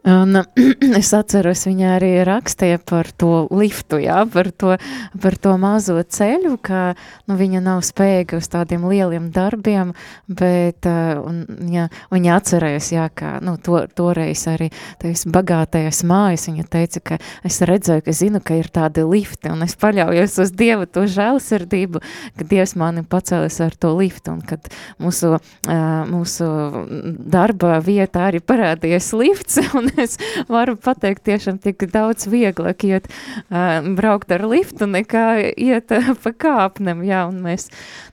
[0.06, 0.38] Un
[1.00, 4.76] es atceros, viņa arī rakstīja par to liftu, jā, par to,
[5.22, 6.82] par to mazo ceļu, ka
[7.26, 9.90] nu, viņa nav spējīga uz tādiem lieliem darbiem,
[10.30, 11.40] bet uh, un,
[11.72, 14.68] jā, viņa atcerējās, jā, ka nu, to, toreiz arī
[15.02, 19.66] tevis bagātajās mājas, viņa teica, ka es redzēju, ka zinu, ka ir tādi lifti, un
[19.66, 22.04] es paļaujos uz Dievu to žēlsirdību,
[22.38, 24.70] ka Dievs mani pacēlis ar to liftu, un kad
[25.02, 25.82] mūsu, uh,
[26.14, 26.48] mūsu
[27.26, 30.16] darba vietā arī parādījies lifts, un es
[30.50, 36.32] varu pateikt tiešām tik daudz vieglāk iet uh, braukt ar liftu nekā iet uh, pa
[36.46, 37.68] kāpnem, jā, un mēs,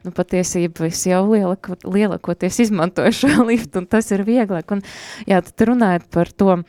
[0.06, 4.84] nu, patiesībā es jau lielako, lielakoties izmantoju šo liftu, un tas ir vieglāk, un
[5.30, 6.62] jā, tad runājot par to,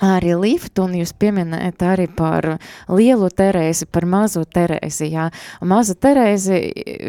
[0.00, 2.46] arī liftu, un jūs pieminējat arī par
[2.88, 5.28] lielu Terēzi, par mazu Terēzi, jā.
[5.60, 6.60] Maza Terēzi,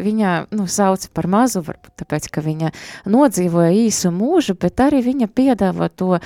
[0.04, 2.72] viņa, nu, sauc par mazu, varbūt tāpēc, ka viņa
[3.12, 6.18] nodzīvoja īsu mūžu, bet arī viņa piedāvā to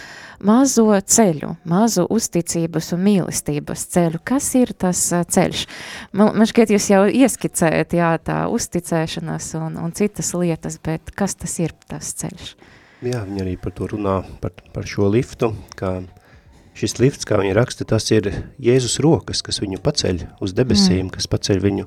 [0.44, 4.22] mazo ceļu, mazu uzticības un mīlestības ceļu.
[4.26, 5.66] Kas ir tas ceļš?
[6.12, 11.38] Man, man šķiet, jūs jau ieskicējat, jā, tā uzticēšanās un, un citas lietas, bet kas
[11.38, 12.56] tas ir tas ceļš?
[13.04, 15.98] Jā, viņa arī par to runā, par, par šo liftu, kā
[16.76, 18.28] šis lifts, kā viņa raksta, tas ir
[18.62, 21.12] Jēzus rokas, kas viņu paceļ uz debesīm, mm.
[21.14, 21.86] kas paceļ viņu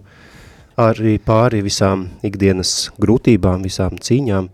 [0.80, 4.50] arī pāri visām ikdienas grūtībām, visām cīņām,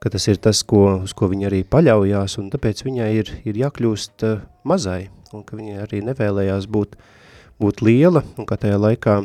[0.00, 3.60] ka tas ir tas, ko, uz ko viņa arī paļaujās, un tāpēc viņai ir, ir
[3.64, 6.96] jākļūst uh, mazai, un ka viņa arī nevēlējās būt,
[7.60, 9.18] būt liela, un ka tajā laikā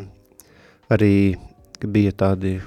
[0.91, 1.13] arī
[1.81, 2.57] bija tādi,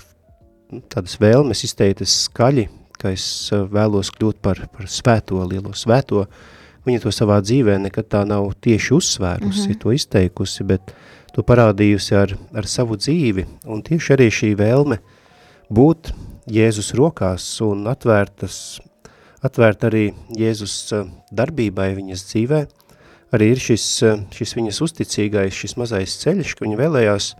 [0.92, 2.68] tādas vēlmes izteiktas skaļi,
[3.00, 6.52] ka es uh, vēlos kļūt par, par svēto, lielo svēto, uh,
[6.86, 9.80] viņa to savā dzīvē nekad tā nav tieši uzsvērusi, mm -hmm.
[9.82, 10.94] to izteikusi, bet
[11.34, 14.98] to parādījusi ar, ar savu dzīvi, un tieši arī šī vēlme
[15.70, 16.12] būt
[16.46, 18.80] Jēzus rokās un atvērtas,
[19.42, 22.66] atvērt arī Jēzus eh, darbībai viņas dzīvē,
[23.32, 27.34] arī ir šis, eh, šis viņas uzticīgais, šis mazais ceļš, ka viņa vēlējās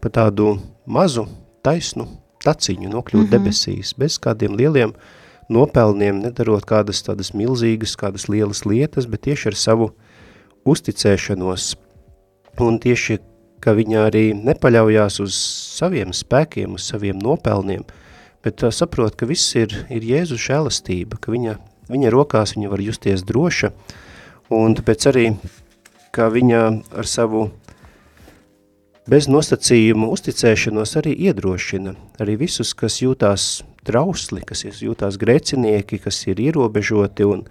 [0.00, 1.26] pa tādu mazu,
[1.62, 2.08] taisnu
[2.44, 3.30] taciņu nokļūt mm -hmm.
[3.30, 5.19] debesīs, bez kādiem lieliem uh,
[5.52, 9.90] nopelniem, nedarot kādas tādas milzīgas, kādas lielas lietas, bet tieši ar savu
[10.68, 11.74] uzticēšanos.
[12.60, 13.18] Un tieši,
[13.64, 15.36] ka viņa arī nepaļaujās uz
[15.78, 17.84] saviem spēkiem, uz saviem nopelniem,
[18.44, 21.56] bet uh, saprot, ka viss ir, ir Jēzus žēlastība, ka viņa,
[21.92, 23.72] viņa rokās viņa var justies droša,
[24.52, 25.26] un tāpēc arī,
[26.14, 26.62] ka viņa
[27.00, 27.48] ar savu
[29.10, 36.20] bez nosacījumu uzticēšanos arī iedrošina arī visus, kas jūtās trausli, kas ir jūtās grēcinieki, kas
[36.28, 37.44] ir ierobežoti un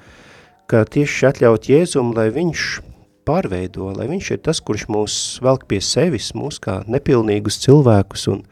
[0.70, 2.66] ka tieši atļaut Jēzum, lai viņš
[3.30, 5.16] pārveido, lai viņš ir tas, kurš mūs
[5.46, 8.44] velk pie sevis, mūs kā nepilnīgus cilvēkus un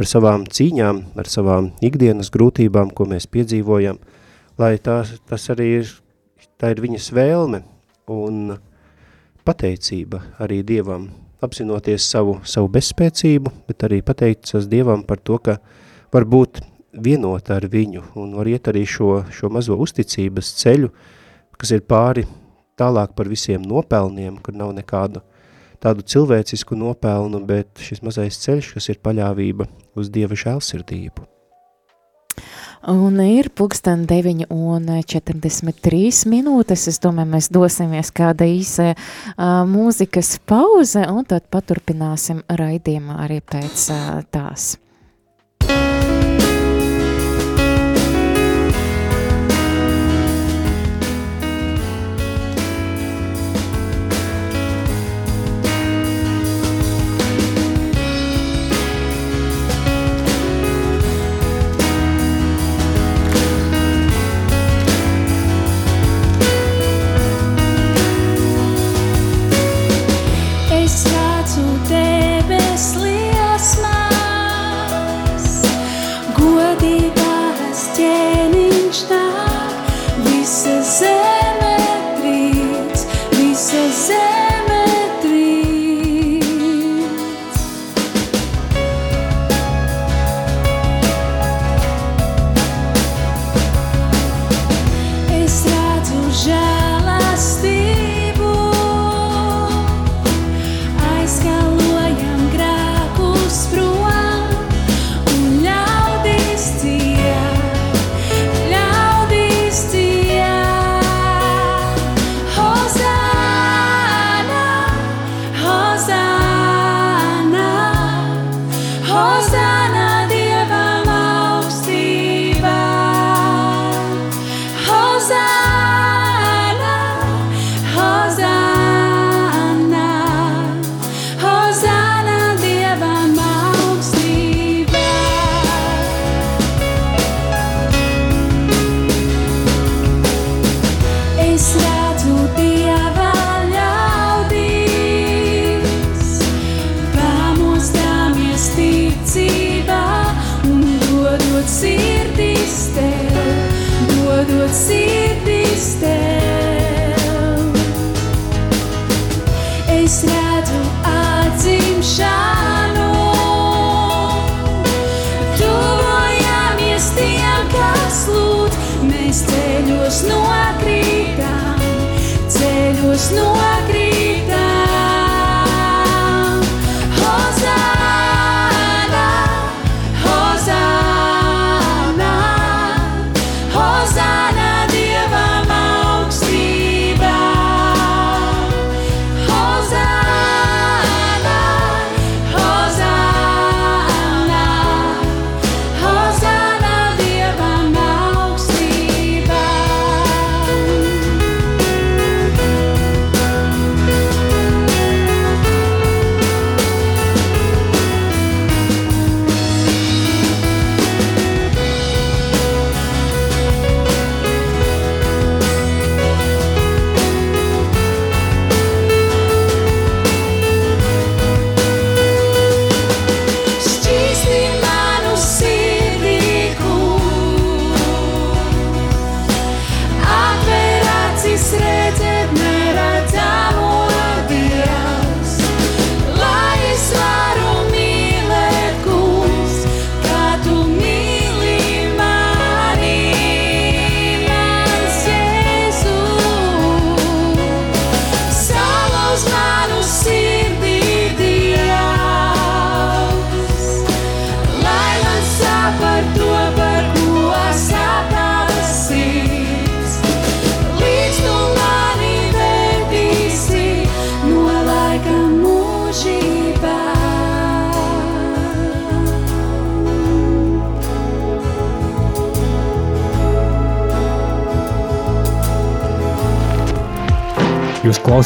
[0.00, 4.00] ar savām cīņām, ar savām ikdienas grūtībām, ko mēs piedzīvojam,
[4.58, 5.92] lai tā, tas arī ir,
[6.60, 7.62] tā ir viņas vēlme
[8.10, 8.56] un
[9.44, 11.08] pateicība arī Dievam,
[11.44, 15.58] apzinoties savu, savu bezspēcību, bet arī pateicas Dievam par to, ka
[16.14, 16.62] var būt
[17.00, 20.90] vienota ar viņu un var iet arī šo, šo mazo uzticības ceļu,
[21.58, 22.26] kas ir pāri
[22.78, 25.22] tālāk par visiem nopelniem, kur nav nekādu
[25.82, 29.68] tādu cilvēcisku nopelnu, bet šis mazais ceļš, kas ir paļāvība
[29.98, 31.28] uz Dieva žēlsirdību.
[32.84, 36.84] Un ir pulksten 9 un 43 minūtes.
[36.92, 43.88] Es domāju, mēs dosimies kāda īsa uh, mūzikas pauze un tad paturpināsim raidījumu arī pēc
[43.94, 44.74] uh, tās.
[45.64, 46.03] dodot sirdīs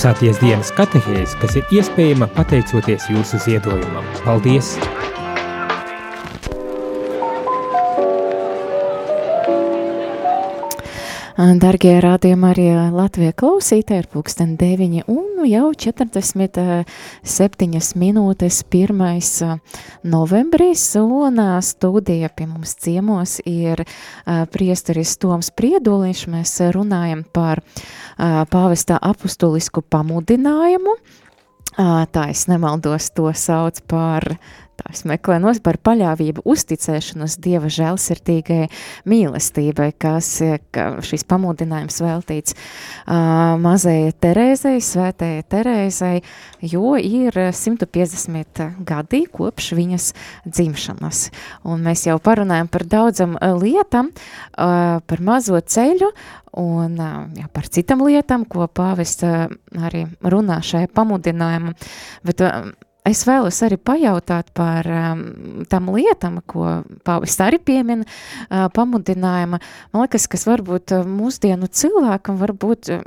[0.09, 4.07] klausāties dienas katehēs, kas ir iespējama pateicoties jūsu ziedojumam.
[4.25, 4.79] Paldies!
[11.37, 16.83] Dargie rādījumi arī Latvijas klausītāji ir pulksten 9 un nu jau 47
[17.95, 19.61] minūtes 1.
[20.03, 23.87] novembris un studija pie mums ciemos ir
[24.51, 26.25] priesteris Toms Prieduliņš.
[26.33, 27.63] Mēs runājam par
[28.19, 30.97] pāvestā apustulisku pamudinājumu.
[31.79, 34.27] Tā es nemaldos, to sauc par
[34.79, 38.69] Tā es meklēju nos par paļāvību, uzticēšanos Dieva žēlsirdīgai
[39.11, 40.31] mīlestībai, kas
[40.75, 46.23] ka šis pamudinājums veltīts uh, mazajai Terēzei, svētējai Terēzei,
[46.63, 50.09] jo ir 150 gadi kopš viņas
[50.47, 51.27] dzimšanas.
[51.67, 56.13] Un mēs jau parunājam par daudzam lietam, uh, par mazo ceļu
[56.59, 56.99] un
[57.35, 61.75] jā, par citām lietām, ko pāvests arī runā šajā pamudinājumā,
[62.27, 62.47] bet
[63.09, 65.23] Es vēlos arī pajautāt par um,
[65.71, 69.61] tam lietam, ko pāvis arī piemina uh, pamudinājuma.
[69.95, 73.07] Man liekas, kas varbūt uh, mūsdienu cilvēkam varbūt uh,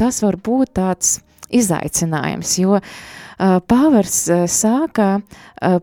[0.00, 1.18] tas var būt tāds
[1.52, 2.80] izaicinājums, jo
[3.34, 5.06] Pāvers sāka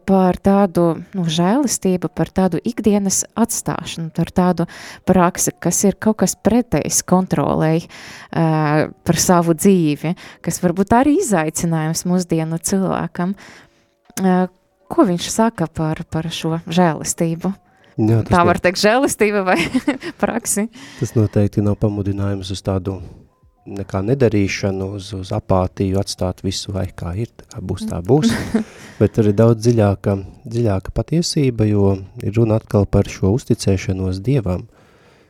[0.08, 4.68] par tādu nu, žēlistību, par tādu ikdienas atstāšanu, par tādu
[5.04, 7.90] praksi, kas ir kaut kas pretējs kontrolēji
[8.32, 10.14] par savu dzīvi,
[10.46, 13.36] kas varbūt arī izaicinājums mūsdienu cilvēkam.
[14.92, 17.52] Ko viņš saka par, par šo žēlistību?
[18.00, 19.58] Jā, Tā var teikt žēlistība vai
[20.24, 20.70] praksi?
[21.02, 23.02] Tas noteikti nav pamudinājums uz tādu
[23.68, 28.34] nekā nedarīšanu, uz, uz apātiju, atstāt visu vai kā ir, tā kā būs, tā būs.
[29.00, 34.66] Bet tur ir daudz dziļāka, dziļāka patiesība, jo ir runa atkal par šo uzticēšanos Dievam,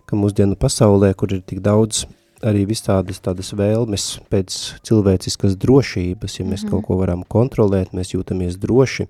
[0.07, 2.05] ka mūsdienu pasaulē, kur ir tik daudz
[2.45, 4.57] arī vistādas tādas vēlmes pēc
[4.88, 6.71] cilvēciskas drošības, ja mēs mm -hmm.
[6.71, 9.07] kaut ko varam kontrolēt, mēs jūtamies droši,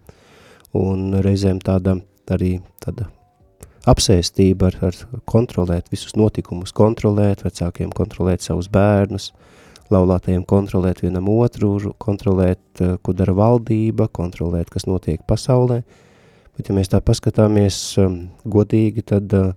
[0.73, 3.07] un reizēm tāda arī tāda
[3.89, 4.97] apsēstība ar, ar
[5.29, 9.31] kontrolēt visus notikumus, kontrolēt vecākiem, kontrolēt savus bērnus,
[9.91, 15.81] laulātajiem kontrolēt vienam otru, kontrolēt, eh, ko dara valdība, kontrolēt, kas notiek pasaulē.
[16.57, 19.53] Bet, ja mēs tā paskatāmies um, godīgi, tad uh,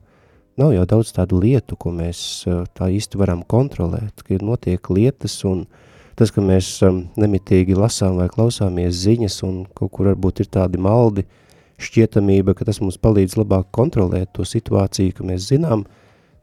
[0.56, 4.80] nav jau daudz tādu lietu, ko mēs uh, tā īsti varam kontrolēt, ka ir notiek
[4.94, 5.66] lietas un
[6.14, 10.78] tas, ka mēs um, nemitīgi lasām vai klausāmies ziņas un kaut kur varbūt ir tādi
[10.78, 11.43] maldi, uh,
[11.82, 15.84] šķietamība, ka tas mums palīdz labāk kontrolēt to situāciju, ka mēs zinām,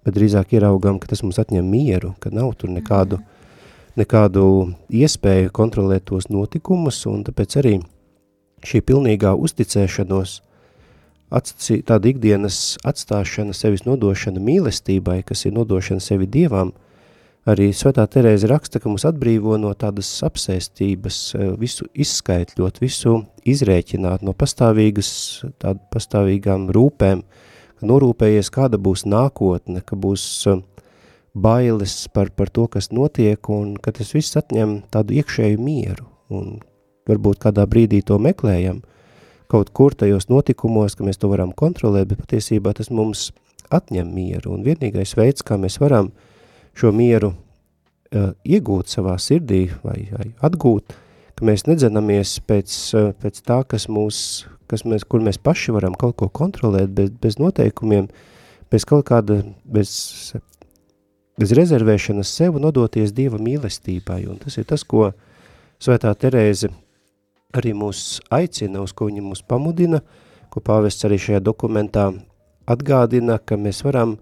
[0.05, 3.21] bet drīzāk ieraugam, ka tas mums atņem mieru, ka nav tur nekādu,
[3.99, 4.45] nekādu
[4.89, 7.75] iespēju kontrolēt tos notikumus, un tāpēc arī
[8.65, 10.39] šī pilnīgā uzticēšanos,
[11.31, 16.73] atstī, tāda ikdienas atstāšana, sevis nodošana mīlestībai, kas ir nodošana sevi Dievam,
[17.49, 24.21] Arī Svētā Terēze raksta, ka mūs atbrīvo no tādas apsēstības, eh, visu izskaitļot, visu izrēķināt
[24.21, 25.09] no pastāvīgas,
[25.57, 27.23] tādu pastāvīgām rūpēm,
[27.79, 30.61] ka norūpējies, kāda būs nākotne, ka būs eh,
[31.33, 36.59] bailes par, par to, kas notiek, un ka tas viss atņem tādu iekšēju mieru, un
[37.09, 38.83] varbūt kādā brīdī to meklējam,
[39.49, 43.31] kaut kur tajos notikumos, ka mēs to varam kontrolēt, bet patiesībā tas mums
[43.73, 46.11] atņem mieru, un vienīgais veids, kā mēs varam
[46.77, 50.95] šo mieru uh, iegūt savā sirdī vai, vai atgūt,
[51.37, 54.21] ka mēs nedzenamies pēc, uh, pēc tā, kas mūs,
[54.71, 58.07] kas mēs, kur mēs paši varam kaut ko kontrolēt, bez, bez noteikumiem,
[58.71, 59.91] bez kaut kāda, bez
[61.41, 65.11] bez rezervēšanas sev nodoties Dieva mīlestībai, un tas ir tas, ko
[65.81, 66.69] Svētā Terēze
[67.57, 70.03] arī mūs aicina, uz ko viņa mūs pamudina,
[70.53, 72.11] ko pāvests arī šajā dokumentā
[72.69, 74.19] atgādina, ka mēs varam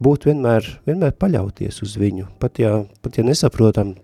[0.00, 3.94] būt vienmēr, vienmēr paļauties uz viņu, pat ja, pat ja nesaprotam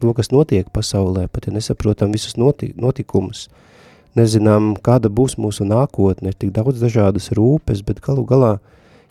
[0.00, 3.48] to, kas notiek pasaulē, pat ja nesaprotam visus noti, notikumus,
[4.18, 8.58] nezinām, kāda būs mūsu nākotne, ir tik daudz dažādas rūpes, bet galu galā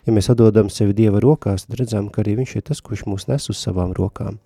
[0.04, 3.28] ja mēs atdodam sevi Dieva rokās, tad redzam, ka arī viņš ir tas, kurš mūs
[3.30, 4.38] nes uz savām rokām,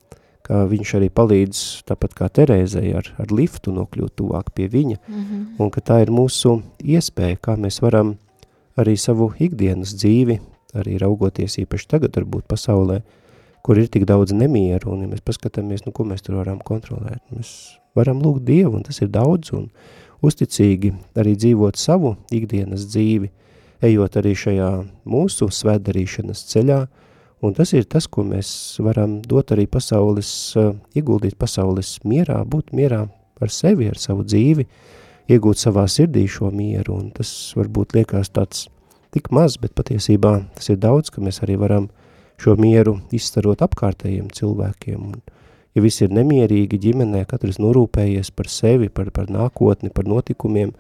[0.47, 5.25] ka viņš arī palīdz, tāpat kā Terēzei, ar, ar liftu nokļūt tuvāk pie viņa, mm
[5.25, 5.43] -hmm.
[5.59, 8.17] un ka tā ir mūsu iespēja, kā mēs varam
[8.77, 10.41] arī savu ikdienas dzīvi,
[10.81, 13.01] arī raugoties īpaši tagad varbūt pasaulē,
[13.67, 17.21] kur ir tik daudz nemieru, un ja mēs paskatāmies, nu, ko mēs tur varam kontrolēt,
[17.35, 17.51] mēs
[17.99, 19.69] varam lūgt Dievu, un tas ir daudz, un
[20.25, 23.31] uzticīgi arī dzīvot savu ikdienas dzīvi,
[23.85, 24.71] ejot arī šajā
[25.09, 26.79] mūsu svētdarīšanas ceļā,
[27.45, 28.51] un tas ir tas, ko mēs
[28.83, 30.31] varam dot arī pasaules,
[30.99, 33.05] ieguldīt pasaules mierā, būt mierā
[33.39, 34.67] ar sevi, ar savu dzīvi,
[35.29, 38.67] iegūt savā sirdī šo mieru, un tas varbūt liekas tāds
[39.15, 41.89] tik maz, bet patiesībā tas ir daudz, ka mēs arī varam
[42.39, 45.39] šo mieru izstarot apkārtējiem cilvēkiem, un
[45.75, 50.73] ja visi ir nemierīgi ģimenē, katrs norūpējies par sevi, par, par nākotni, par notikumiem,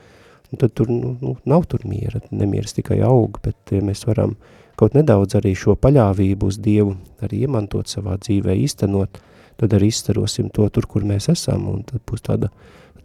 [0.48, 4.36] un tad tur nu, nu, nav tur miera, nemieras tikai aug, bet ja mēs varam
[4.78, 9.18] kaut nedaudz arī šo paļāvību uz Dievu arī iemantot savā dzīvē, īstenot,
[9.58, 12.52] tad arī izstarosim to tur, kur mēs esam, un tad būs tāda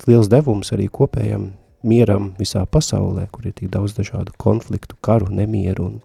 [0.07, 1.51] liels devums arī kopējam
[1.83, 6.01] mieram visā pasaulē, kur ir tik daudz dažādu konfliktu, karu, nemieru un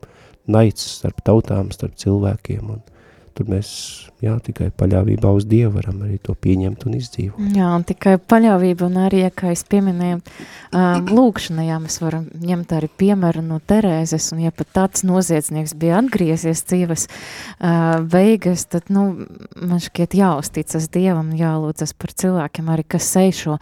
[0.49, 2.83] naids starp tautām, starp cilvēkiem, un
[3.35, 3.69] tur mēs
[4.23, 7.39] jā, tikai paļāvībā uz Dievu varam arī to pieņemt un izdzīvot.
[7.57, 12.75] Jā, un tikai paļāvība un arī, kā es pieminēju, um, lūkšana, jā, mēs varam ņemt
[12.79, 18.91] arī piemēru no Terēzes, un ja pat tāds noziedznieks bija atgriezies dzīves uh, beigas, tad,
[18.95, 19.07] nu,
[19.59, 23.59] man šķiet jāuzticas Dievam, jālūdzas par cilvēkiem arī, kas sej šo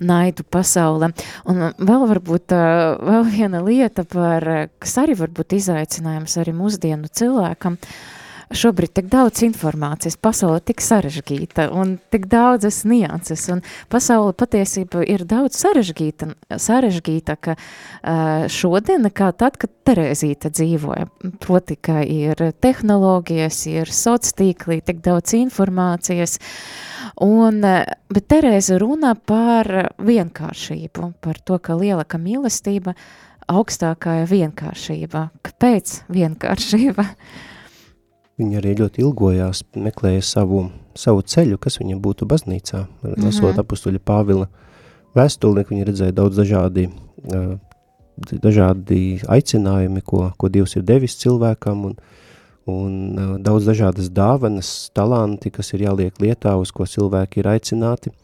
[0.00, 1.12] naidu pasaulē.
[1.48, 4.46] Un vēl varbūt uh, vēl viena lieta par,
[4.80, 8.17] kas arī varbūt izaicinājums arī mūsdienu cilvēkam, uh,
[8.54, 15.24] šobrīd tik daudz informācijas, pasaule tik sarežģīta un tik daudzas nianses, un pasaule patiesība ir
[15.28, 17.56] daudz sarežģīta, sarežģīta ka
[18.52, 21.06] šodien nekā tad, kad Terēzīte dzīvoja.
[21.40, 26.36] Proti, ka ir tehnoloģijas, ir sociātīklī, tik daudz informācijas,
[27.24, 27.62] un,
[28.12, 32.92] bet Terēza runā par vienkāršību, par to, ka lielāka mīlestība
[33.48, 35.28] augstākā vienkāršība.
[35.48, 37.08] Kāpēc vienkāršība?
[38.38, 42.84] Viņa arī ļoti ilgojās, meklēja savu, savu ceļu, kas viņam būtu baznīcā.
[42.86, 43.24] Mm -hmm.
[43.24, 44.46] Lasot apustuļa Pāvila
[45.18, 46.88] vēstuli, viņa redzēja daudz dažādi,
[48.30, 51.96] dažādi aicinājumi, ko, ko Dievs ir devis cilvēkam, un,
[52.66, 58.14] un daudz dažādas dāvanas, talanti, kas ir jāliek lietā, uz ko cilvēki ir aicināti.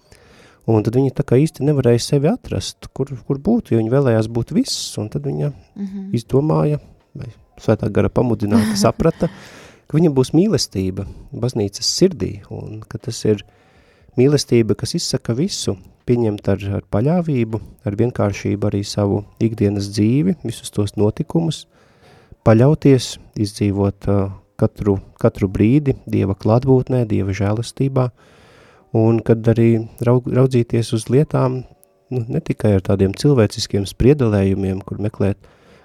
[0.65, 4.31] Un tad viņa tā kā īsti nevarēja sevi atrast, kur, kur būtu, jo viņa vēlējās
[4.33, 6.07] būt viss, un tad viņa mm -hmm.
[6.17, 6.79] izdomāja,
[7.15, 7.29] vai
[7.61, 9.29] svētā gara pamudināta saprata,
[9.89, 13.45] ka viņam būs mīlestība baznīcas sirdī, un ka tas ir
[14.18, 15.76] mīlestība, kas izsaka visu,
[16.09, 21.64] pieņemt ar, ar paļāvību, ar vienkāršību arī savu ikdienas dzīvi, visus tos notikumus,
[22.45, 24.26] paļauties, izdzīvot uh,
[24.61, 28.09] katru, katru brīdi Dieva klātbūtnē, Dieva žēlastībā,
[28.95, 31.62] un kad arī raug, raudzīties uz lietām,
[32.12, 35.41] nu, ne tikai ar tādiem cilvēciskiem spriedelējumiem, kur meklēt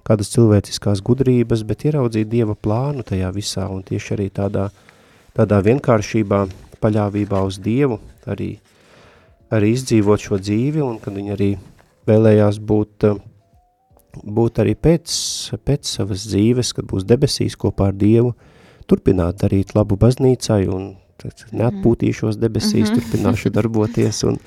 [0.10, 4.70] kādas cilvēciskās gudrības, bet ieraudzīt Dieva plānu tajā visā un tieši arī tādā,
[5.38, 6.43] tādā vienkāršībā,
[6.82, 7.99] paļāvībā uz Dievu,
[8.30, 8.55] arī,
[9.53, 11.49] arī izdzīvot šo dzīvi un kad viņi arī
[12.10, 13.10] vēlējās būt,
[14.39, 15.12] būt arī pēc,
[15.68, 18.34] pēc savas dzīves, kad būs debesīs kopā ar Dievu,
[18.89, 20.89] turpināt darīt labu baznīcai un
[21.51, 22.99] neatpūtīšos debesīs, mm -hmm.
[23.03, 24.39] turpināšu darboties un,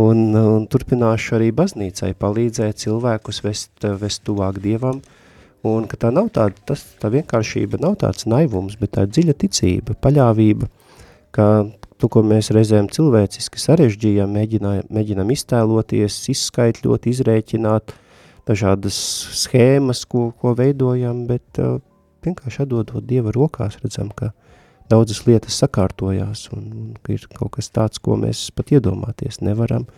[0.00, 5.00] un, un turpināšu arī baznīcai palīdzēt cilvēkus vest, vest tuvāk Dievam,
[5.64, 9.96] un ka tā nav tāda, tas, tā vienkāršība nav tāds naivums, bet tā dziļa ticība,
[10.04, 10.68] paļāvība,
[11.34, 11.48] ka
[11.98, 17.94] to, ko mēs reizēm cilvēciski sarežģījām, mēģinām, iztēloties, izskaitļot, izrēķināt,
[18.48, 18.96] dažādas
[19.44, 21.78] schēmas, ko, ko veidojam, bet uh,
[22.26, 24.34] vienkārši atdodot Dieva rokās redzam, ka
[24.94, 29.88] daudzas lietas sakārtojās, un, un ir kaut kas tāds, ko mēs pat iedomāties nevaram,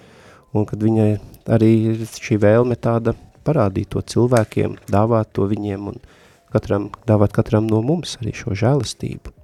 [0.56, 1.10] un kad viņai
[1.56, 1.72] arī
[2.08, 3.14] šī vēlme tāda
[3.46, 6.00] parādīt to cilvēkiem, dāvāt to viņiem un
[6.52, 9.34] katram, dāvāt katram no mums arī šo žēlastību.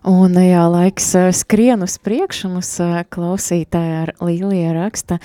[0.00, 2.70] Un, jā, laiks skrien uz priekšu, mums
[3.12, 5.18] klausītāja ar Līlija raksta,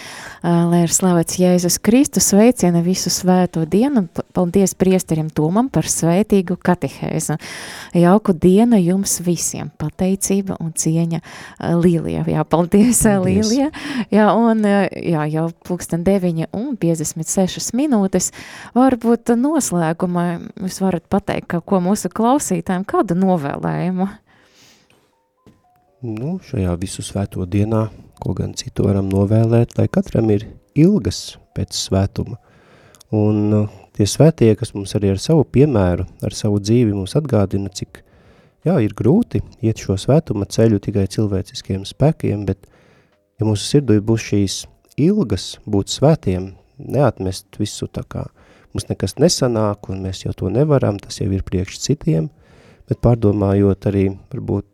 [0.43, 4.03] lai ir slavēts Jēzus Kristus, sveiciena visu svēto dienu,
[4.36, 7.38] paldies priesterim Tomam par svētīgu katehēzu.
[7.95, 11.21] Jauku dienu jums visiem, pateicība un cieņa
[11.80, 12.26] Līlija.
[12.36, 13.47] Jā, paldies, paldies.
[13.47, 13.71] Līlija.
[14.11, 18.34] Jā, un jā, jau pulksten 9 un 56 minūtes.
[18.76, 20.28] Varbūt noslēgumā
[20.59, 24.11] jūs varat pateikt, ko mūsu klausītājiem, kādu novēlējumu?
[26.06, 27.88] Nu, šajā visu svēto dienā,
[28.22, 30.47] ko gan citu varam novēlēt, lai katram ir
[30.78, 32.38] ilgas pēc svētuma.
[33.16, 37.72] Un uh, tie svētie, kas mums arī ar savu piemēru, ar savu dzīvi mums atgādina,
[37.74, 38.01] cik,
[38.68, 42.68] jā, ir grūti iet šo svētuma ceļu tikai cilvēciskiem spēkiem, bet,
[43.39, 44.62] ja mūsu sirdī būs šīs
[45.01, 48.26] ilgas būt svētiem, neatmest visu tā kā
[48.76, 52.28] mums nekas nesanāk un mēs jau to nevaram, tas jau ir priekš citiem,
[52.89, 54.68] bet pārdomājot arī varbūt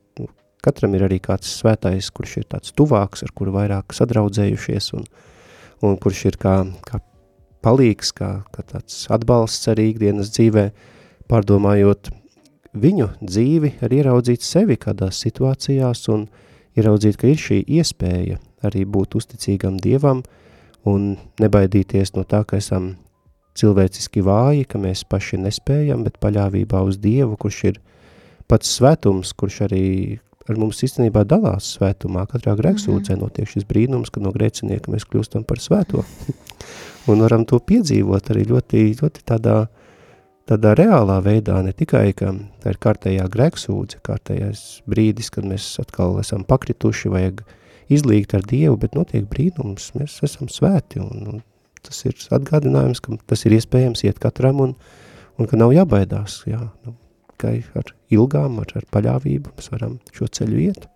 [0.62, 5.08] Katram ir arī kāds svētais, kurš ir tāds tuvāks, ar kuru vairāk sadraudzējušies un,
[5.82, 6.56] un kurš ir kā,
[6.86, 7.02] kā
[7.66, 10.68] palīgs, kā, kā tāds atbalsts arī ikdienas dzīvē,
[11.32, 12.12] pārdomājot
[12.78, 16.28] viņu dzīvi, arī ieraudzīt sevi kādās situācijās un
[16.78, 20.22] ieraudzīt, ka ir šī iespēja arī būt uzticīgam Dievam
[20.88, 22.96] un nebaidīties no tā, ka esam
[23.58, 27.80] cilvēciski vāji, ka mēs paši nespējam, bet paļāvībā uz Dievu, kurš ir
[28.50, 29.86] pats svētums, kurš arī
[30.52, 32.28] ar mums īstenībā dalās svētumā.
[32.30, 33.22] Katrā grēksūdzē mhm.
[33.24, 36.06] notiek šis brīnums, kad no grēcinieka mēs kļūstam par svēto.
[37.12, 39.56] un varam to piedzīvot arī ļoti, ļoti tādā,
[40.50, 46.20] tādā reālā veidā, ne tikai, ka tā ir kārtējā grēksūdze, kārtējais brīdis, kad mēs atkal
[46.22, 47.44] esam pakrituši, vajag
[47.92, 51.46] izlīgt ar Dievu, bet notiek brīnums, mēs esam svēti, un, un
[51.86, 54.76] tas ir atgādinājums, ka tas ir iespējams iet katram, un,
[55.40, 56.96] un ka nav jābaidās, jā, nu,
[57.42, 60.88] tikai ar ilgām, ar, ar paļāvību mēs varam šo ceļu iet.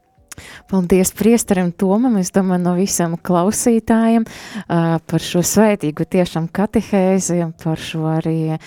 [0.72, 7.82] Paldies priesterim Tomam, es domāju, no visam klausītājiem uh, par šo svētīgu tiešām katehēzi, par
[7.82, 8.60] šo arī uh,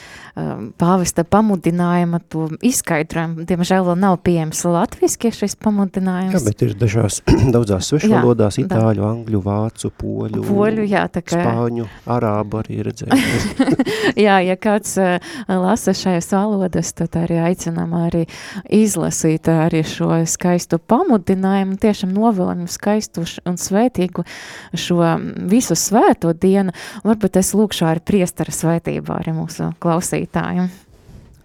[0.81, 3.47] pāvesta pamudinājumu, to izskaidrojumu.
[3.49, 6.37] Diemžēl vēl nav pieejams latviski šis pamudinājums.
[6.37, 7.21] Jā, bet ir dažās
[7.55, 9.12] daudzās svešvalodās, itāļu, da.
[9.12, 11.43] angļu, vācu, poļu, poļu jā, tā kā...
[11.43, 13.14] spāņu, arābu arī redzēt.
[14.27, 18.25] jā, ja kāds uh, lasa šajās valodas, tad arī aicinām arī
[18.75, 24.25] izlasīt arī šo skaistu pamudinājumu aicinājumu tiešām novēlam skaistu un svētīgu
[24.75, 25.01] šo
[25.49, 26.73] visu svēto dienu.
[27.05, 30.71] Varbūt es lūkšu ar priestara svētībā arī mūsu klausītājiem.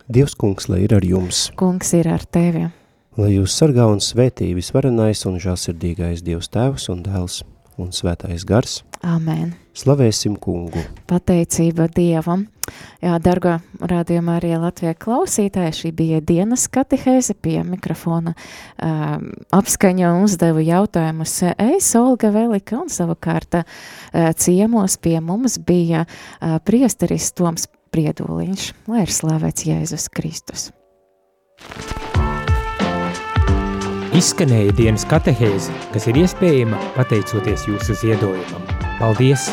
[0.07, 1.49] Dievs kungs, lai ir ar jums.
[1.55, 2.69] Kungs ir ar tevi.
[3.17, 7.43] Lai jūs sargā un svētī visvarenais un žāsirdīgais Dievs tēvs un dēls
[7.77, 8.81] un svētais gars.
[9.01, 9.62] Amen.
[9.73, 10.81] Slavēsim kungu.
[11.09, 12.45] Pateicība Dievam.
[13.03, 19.17] Jā, dargo rādījumā arī Latvijā klausītāji, šī bija dienas katehēze pie mikrofona uh,
[19.57, 23.65] apskaņa un uzdevu jautājumus es, Olga Velika, un savukārt uh,
[24.37, 30.69] ciemos pie mums bija uh, priesteris Toms Priedoliņš, lai ir slavēts Jēzus Kristus.
[34.13, 38.82] Izskanēja dienas katehēze, kas ir iespējama pateicoties jūsu ziedojumam.
[38.99, 39.49] Paldies!